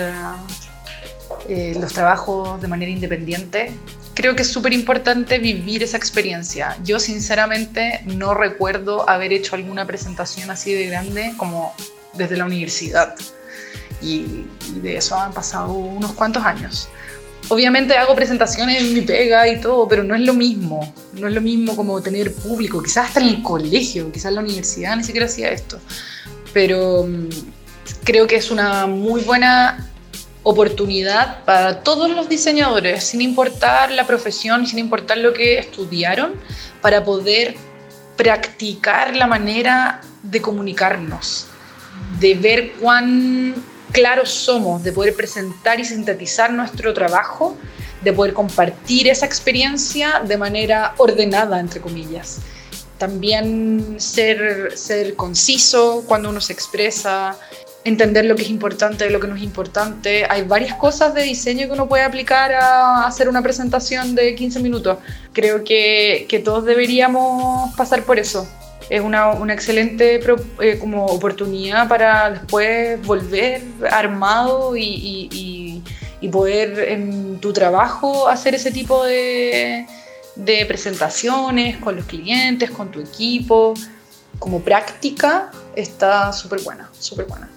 eh, 1.47 1.75
los 1.79 1.93
trabajos 1.93 2.61
de 2.61 2.67
manera 2.67 2.91
independiente. 2.91 3.71
Creo 4.13 4.35
que 4.35 4.41
es 4.41 4.47
súper 4.47 4.73
importante 4.73 5.37
vivir 5.37 5.83
esa 5.83 5.97
experiencia. 5.97 6.77
Yo 6.83 6.99
sinceramente 6.99 8.01
no 8.05 8.33
recuerdo 8.33 9.07
haber 9.09 9.31
hecho 9.31 9.55
alguna 9.55 9.85
presentación 9.85 10.49
así 10.49 10.73
de 10.73 10.87
grande 10.87 11.33
como 11.37 11.73
desde 12.13 12.37
la 12.37 12.45
universidad. 12.45 13.15
Y, 14.01 14.45
y 14.75 14.79
de 14.81 14.97
eso 14.97 15.17
han 15.17 15.33
pasado 15.33 15.73
unos 15.73 16.13
cuantos 16.13 16.43
años. 16.43 16.89
Obviamente 17.49 17.95
hago 17.95 18.13
presentaciones 18.13 18.81
en 18.81 18.93
mi 18.93 19.01
pega 19.01 19.47
y 19.47 19.61
todo, 19.61 19.87
pero 19.87 20.03
no 20.03 20.15
es 20.15 20.21
lo 20.21 20.33
mismo. 20.33 20.93
No 21.13 21.27
es 21.27 21.33
lo 21.33 21.41
mismo 21.41 21.75
como 21.75 22.01
tener 22.01 22.33
público. 22.33 22.83
Quizás 22.83 23.07
hasta 23.07 23.21
en 23.21 23.27
el 23.27 23.43
colegio, 23.43 24.11
quizás 24.11 24.29
en 24.29 24.35
la 24.35 24.41
universidad 24.41 24.97
ni 24.97 25.03
siquiera 25.03 25.27
hacía 25.27 25.49
esto. 25.49 25.79
Pero 26.53 27.05
mm, 27.07 27.29
creo 28.03 28.27
que 28.27 28.35
es 28.35 28.51
una 28.51 28.87
muy 28.87 29.21
buena 29.21 29.89
oportunidad 30.43 31.43
para 31.43 31.81
todos 31.83 32.09
los 32.09 32.29
diseñadores, 32.29 33.03
sin 33.03 33.21
importar 33.21 33.91
la 33.91 34.07
profesión, 34.07 34.65
sin 34.65 34.79
importar 34.79 35.17
lo 35.17 35.33
que 35.33 35.59
estudiaron, 35.59 36.33
para 36.81 37.03
poder 37.03 37.55
practicar 38.15 39.15
la 39.15 39.27
manera 39.27 40.01
de 40.23 40.41
comunicarnos, 40.41 41.47
de 42.19 42.33
ver 42.35 42.73
cuán 42.73 43.55
claros 43.91 44.29
somos, 44.29 44.83
de 44.83 44.91
poder 44.91 45.15
presentar 45.15 45.79
y 45.79 45.85
sintetizar 45.85 46.51
nuestro 46.51 46.93
trabajo 46.93 47.57
de 48.01 48.13
poder 48.13 48.33
compartir 48.33 49.07
esa 49.07 49.25
experiencia 49.25 50.21
de 50.25 50.37
manera 50.37 50.93
ordenada, 50.97 51.59
entre 51.59 51.81
comillas. 51.81 52.39
También 52.97 53.95
ser, 53.99 54.77
ser 54.77 55.15
conciso 55.15 56.03
cuando 56.07 56.29
uno 56.29 56.41
se 56.41 56.53
expresa, 56.53 57.37
entender 57.87 58.25
lo 58.25 58.35
que 58.35 58.43
es 58.43 58.49
importante 58.49 59.09
lo 59.09 59.19
que 59.19 59.27
no 59.27 59.35
es 59.35 59.43
importante. 59.43 60.25
Hay 60.29 60.43
varias 60.43 60.75
cosas 60.75 61.13
de 61.13 61.23
diseño 61.23 61.67
que 61.67 61.73
uno 61.73 61.87
puede 61.87 62.03
aplicar 62.03 62.51
a 62.51 63.07
hacer 63.07 63.29
una 63.29 63.41
presentación 63.41 64.15
de 64.15 64.35
15 64.35 64.59
minutos. 64.59 64.97
Creo 65.33 65.63
que, 65.63 66.25
que 66.27 66.39
todos 66.39 66.65
deberíamos 66.65 67.73
pasar 67.75 68.03
por 68.03 68.19
eso. 68.19 68.47
Es 68.89 69.01
una, 69.01 69.31
una 69.31 69.53
excelente 69.53 70.21
eh, 70.61 70.77
como 70.79 71.05
oportunidad 71.05 71.87
para 71.89 72.31
después 72.31 73.01
volver 73.05 73.61
armado 73.91 74.77
y, 74.77 74.83
y, 74.83 75.83
y, 76.21 76.29
poder 76.29 76.79
en 76.89 77.39
tu 77.39 77.51
trabajo 77.51 78.29
hacer 78.29 78.55
ese 78.55 78.71
tipo 78.71 79.03
de, 79.03 79.85
de 80.35 80.65
presentaciones 80.65 81.77
con 81.77 81.97
los 81.97 82.05
clientes, 82.05 82.71
con 82.71 82.89
tu 82.89 83.01
equipo. 83.01 83.73
Como 84.39 84.61
práctica 84.61 85.51
está 85.75 86.31
súper 86.31 86.61
buena, 86.61 86.89
súper 86.97 87.25
buena. 87.25 87.49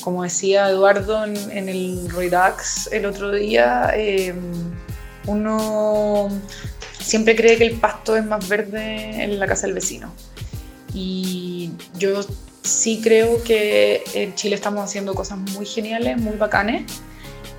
Como 0.00 0.22
decía 0.22 0.68
Eduardo 0.68 1.24
en, 1.24 1.68
el 1.68 2.08
Redux 2.10 2.88
el 2.92 3.06
otro 3.06 3.32
día, 3.32 3.90
em, 3.94 4.36
uno 5.26 6.28
siempre 7.00 7.34
cree 7.34 7.58
que 7.58 7.66
el 7.66 7.80
pasto 7.80 8.16
es 8.16 8.24
más 8.24 8.48
verde 8.48 9.24
en 9.24 9.38
la 9.38 9.46
casa 9.46 9.66
del 9.66 9.74
vecino. 9.74 10.12
Y 10.94 11.72
yo 11.98 12.20
sí 12.62 13.00
creo 13.02 13.42
que 13.42 14.04
en 14.14 14.34
Chile 14.34 14.54
estamos 14.54 14.84
haciendo 14.84 15.14
cosas 15.14 15.38
muy 15.38 15.66
geniales, 15.66 16.18
muy 16.18 16.36
bacanes, 16.36 16.84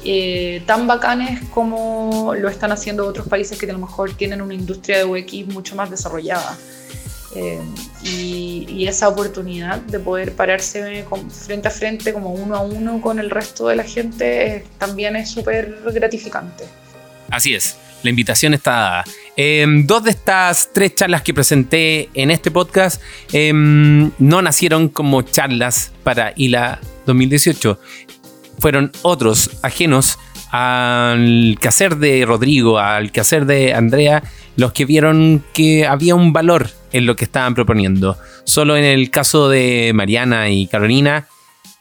eh, 0.05 0.61
tan 0.65 0.85
bacanes 0.85 1.41
como 1.53 2.33
lo 2.37 2.49
están 2.49 2.71
haciendo 2.71 3.07
otros 3.07 3.27
países 3.27 3.57
que 3.57 3.69
a 3.69 3.73
lo 3.73 3.79
mejor 3.79 4.13
tienen 4.15 4.41
una 4.41 4.53
industria 4.53 4.97
de 4.97 5.05
UX 5.05 5.53
mucho 5.53 5.75
más 5.75 5.89
desarrollada. 5.89 6.57
Eh, 7.35 7.59
y, 8.03 8.85
esa 8.87 9.07
oportunidad 9.07 9.79
de 9.79 9.97
poder 9.97 10.33
pararse 10.33 11.05
frente 11.45 11.67
a 11.67 11.71
frente 11.71 12.11
como 12.13 12.33
uno 12.33 12.55
a 12.55 12.59
uno 12.59 12.99
con 13.01 13.17
el 13.17 13.29
resto 13.29 13.69
de 13.69 13.77
la 13.77 13.85
gente 13.85 14.65
también 14.77 15.15
es 15.15 15.31
súper 15.31 15.79
gratificante. 15.93 16.65
Así 17.29 17.55
es, 17.55 17.77
la 18.03 18.09
invitación 18.09 18.53
está 18.53 18.71
dada. 18.71 19.03
Em, 19.37 19.87
dos 19.87 20.03
de 20.03 20.11
estas 20.11 20.69
tres 20.73 20.95
charlas 20.95 21.21
que 21.21 21.33
presenté 21.33 22.09
en 22.13 22.29
este 22.29 22.51
podcast 22.51 23.01
em, 23.31 24.11
no 24.19 24.41
nacieron 24.41 24.89
como 24.89 25.21
charlas 25.21 25.93
para 26.03 26.33
ILA 26.35 26.79
2018, 27.05 27.79
fueron 28.59 28.91
otros 29.01 29.49
ajenos 29.63 30.19
al 30.55 31.57
quehacer 31.59 31.97
de 31.97 32.23
Rodrigo, 32.27 32.77
al 32.77 33.11
quehacer 33.11 33.47
de 33.47 33.73
Andrea, 33.73 34.21
los 34.55 34.71
que 34.71 34.85
vieron 34.85 35.43
que 35.51 35.87
había 35.87 36.13
un 36.13 36.31
valor 36.31 36.69
en 36.91 37.07
lo 37.07 37.15
que 37.15 37.25
estaban 37.25 37.55
proponiendo. 37.55 38.19
Solo 38.43 38.77
en 38.77 38.83
el 38.83 39.09
caso 39.09 39.49
de 39.49 39.93
Mariana 39.95 40.51
y 40.51 40.67
Carolina, 40.67 41.27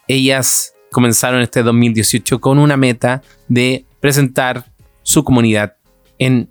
ellas 0.07 0.73
comenzaron 0.91 1.41
este 1.41 1.61
2018 1.61 2.41
con 2.41 2.57
una 2.57 2.75
meta 2.75 3.21
de 3.47 3.85
presentar 3.99 4.65
su 5.03 5.23
comunidad 5.23 5.75
en 6.17 6.49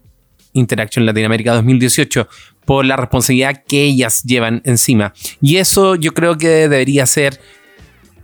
Interaction 0.52 1.04
Latinoamérica 1.04 1.54
2018 1.54 2.28
por 2.64 2.84
la 2.84 2.94
responsabilidad 2.94 3.64
que 3.66 3.82
ellas 3.82 4.22
llevan 4.22 4.62
encima. 4.64 5.12
Y 5.40 5.56
eso 5.56 5.96
yo 5.96 6.14
creo 6.14 6.38
que 6.38 6.68
debería 6.68 7.04
ser 7.04 7.40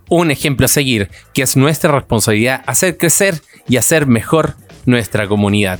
un 0.07 0.31
ejemplo 0.31 0.67
a 0.67 0.69
seguir, 0.69 1.09
que 1.33 1.41
es 1.41 1.57
nuestra 1.57 1.91
responsabilidad 1.91 2.63
hacer 2.65 2.97
crecer 2.97 3.41
y 3.69 3.77
hacer 3.77 4.07
mejor 4.07 4.55
nuestra 4.85 5.27
comunidad. 5.27 5.79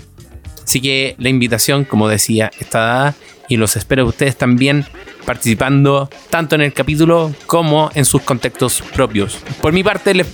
Así 0.63 0.81
que 0.81 1.15
la 1.17 1.29
invitación, 1.29 1.83
como 1.83 2.07
decía, 2.07 2.51
está 2.59 2.79
dada 2.79 3.15
y 3.47 3.57
los 3.57 3.75
espero 3.75 4.03
a 4.03 4.05
ustedes 4.05 4.37
también 4.37 4.85
participando 5.25 6.09
tanto 6.29 6.55
en 6.55 6.61
el 6.61 6.73
capítulo 6.73 7.33
como 7.47 7.89
en 7.95 8.05
sus 8.05 8.21
contextos 8.21 8.83
propios. 8.93 9.39
Por 9.61 9.73
mi 9.73 9.83
parte, 9.83 10.13
les, 10.13 10.27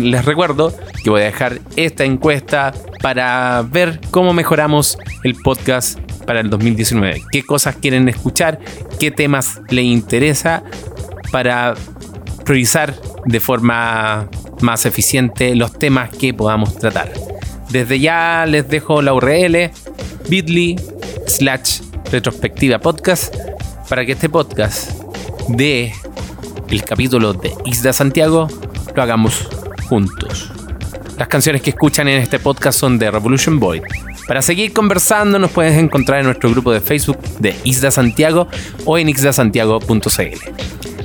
les 0.00 0.24
recuerdo 0.24 0.76
que 1.02 1.10
voy 1.10 1.22
a 1.22 1.26
dejar 1.26 1.60
esta 1.76 2.04
encuesta 2.04 2.74
para 3.00 3.62
ver 3.62 4.00
cómo 4.10 4.32
mejoramos 4.32 4.98
el 5.22 5.36
podcast 5.36 6.00
para 6.26 6.40
el 6.40 6.50
2019. 6.50 7.22
¿Qué 7.30 7.44
cosas 7.44 7.76
quieren 7.76 8.08
escuchar? 8.08 8.58
¿Qué 8.98 9.12
temas 9.12 9.60
les 9.70 9.84
interesa? 9.84 10.64
Para 11.30 11.74
priorizar 12.44 12.94
de 13.24 13.40
forma 13.40 14.28
más 14.60 14.86
eficiente 14.86 15.54
los 15.54 15.72
temas 15.78 16.10
que 16.10 16.34
podamos 16.34 16.76
tratar. 16.78 17.12
Desde 17.70 17.98
ya 17.98 18.46
les 18.46 18.68
dejo 18.68 19.02
la 19.02 19.12
URL 19.12 19.70
bit.ly 20.28 20.76
slash 21.26 21.80
retrospectiva 22.10 22.78
podcast 22.78 23.34
para 23.88 24.04
que 24.04 24.12
este 24.12 24.28
podcast 24.28 24.90
de 25.48 25.92
el 26.70 26.82
capítulo 26.84 27.32
de 27.32 27.52
Isla 27.64 27.92
Santiago 27.92 28.48
lo 28.94 29.02
hagamos 29.02 29.48
juntos. 29.88 30.50
Las 31.18 31.28
canciones 31.28 31.62
que 31.62 31.70
escuchan 31.70 32.08
en 32.08 32.20
este 32.20 32.38
podcast 32.38 32.78
son 32.78 32.98
de 32.98 33.10
Revolution 33.10 33.58
Boy. 33.58 33.82
Para 34.26 34.42
seguir 34.42 34.72
conversando 34.72 35.38
nos 35.38 35.50
puedes 35.50 35.78
encontrar 35.78 36.20
en 36.20 36.26
nuestro 36.26 36.50
grupo 36.50 36.72
de 36.72 36.80
Facebook 36.80 37.18
de 37.38 37.54
Isla 37.64 37.90
Santiago 37.90 38.48
o 38.84 38.98
en 38.98 39.08
islasantiago.cl. 39.08 40.50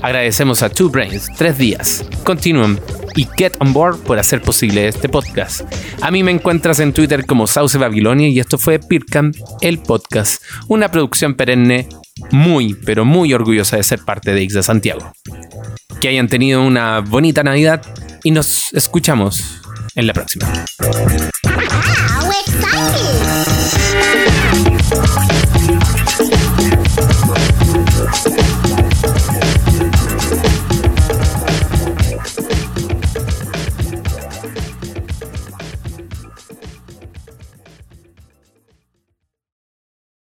Agradecemos 0.02 0.64
a 0.64 0.70
Two 0.70 0.90
Brains, 0.90 1.28
Tres 1.38 1.58
Días, 1.58 2.04
Continuum 2.24 2.78
y 3.16 3.28
Get 3.38 3.54
On 3.60 3.74
Board 3.74 4.00
por 4.00 4.20
hacer 4.20 4.42
posible 4.42 4.88
este 4.88 5.10
podcast. 5.10 5.62
A 6.02 6.12
mí 6.12 6.24
me 6.24 6.32
encuentras 6.32 6.80
en 6.80 6.94
Twitter 6.94 7.26
como 7.26 7.48
Sauce 7.48 7.78
Babilonia 7.78 8.28
y 8.28 8.40
esto 8.40 8.58
fue 8.58 8.80
Pircam, 8.80 9.32
el 9.62 9.80
podcast, 9.80 10.42
una 10.68 10.92
producción 10.92 11.36
perenne 11.36 11.88
muy, 12.32 12.74
pero 12.74 13.06
muy 13.06 13.34
orgullosa 13.34 13.78
de 13.78 13.84
ser 13.84 14.00
parte 14.00 14.34
de 14.34 14.44
Ixda 14.44 14.64
Santiago. 14.64 15.14
Que 16.00 16.10
hayan 16.10 16.28
tenido 16.28 16.64
una 16.64 17.00
bonita 17.00 17.44
Navidad 17.44 17.82
y 18.24 18.32
nos 18.32 18.74
escuchamos 18.74 19.62
en 19.96 20.08
la 20.08 20.14
próxima. 20.14 20.52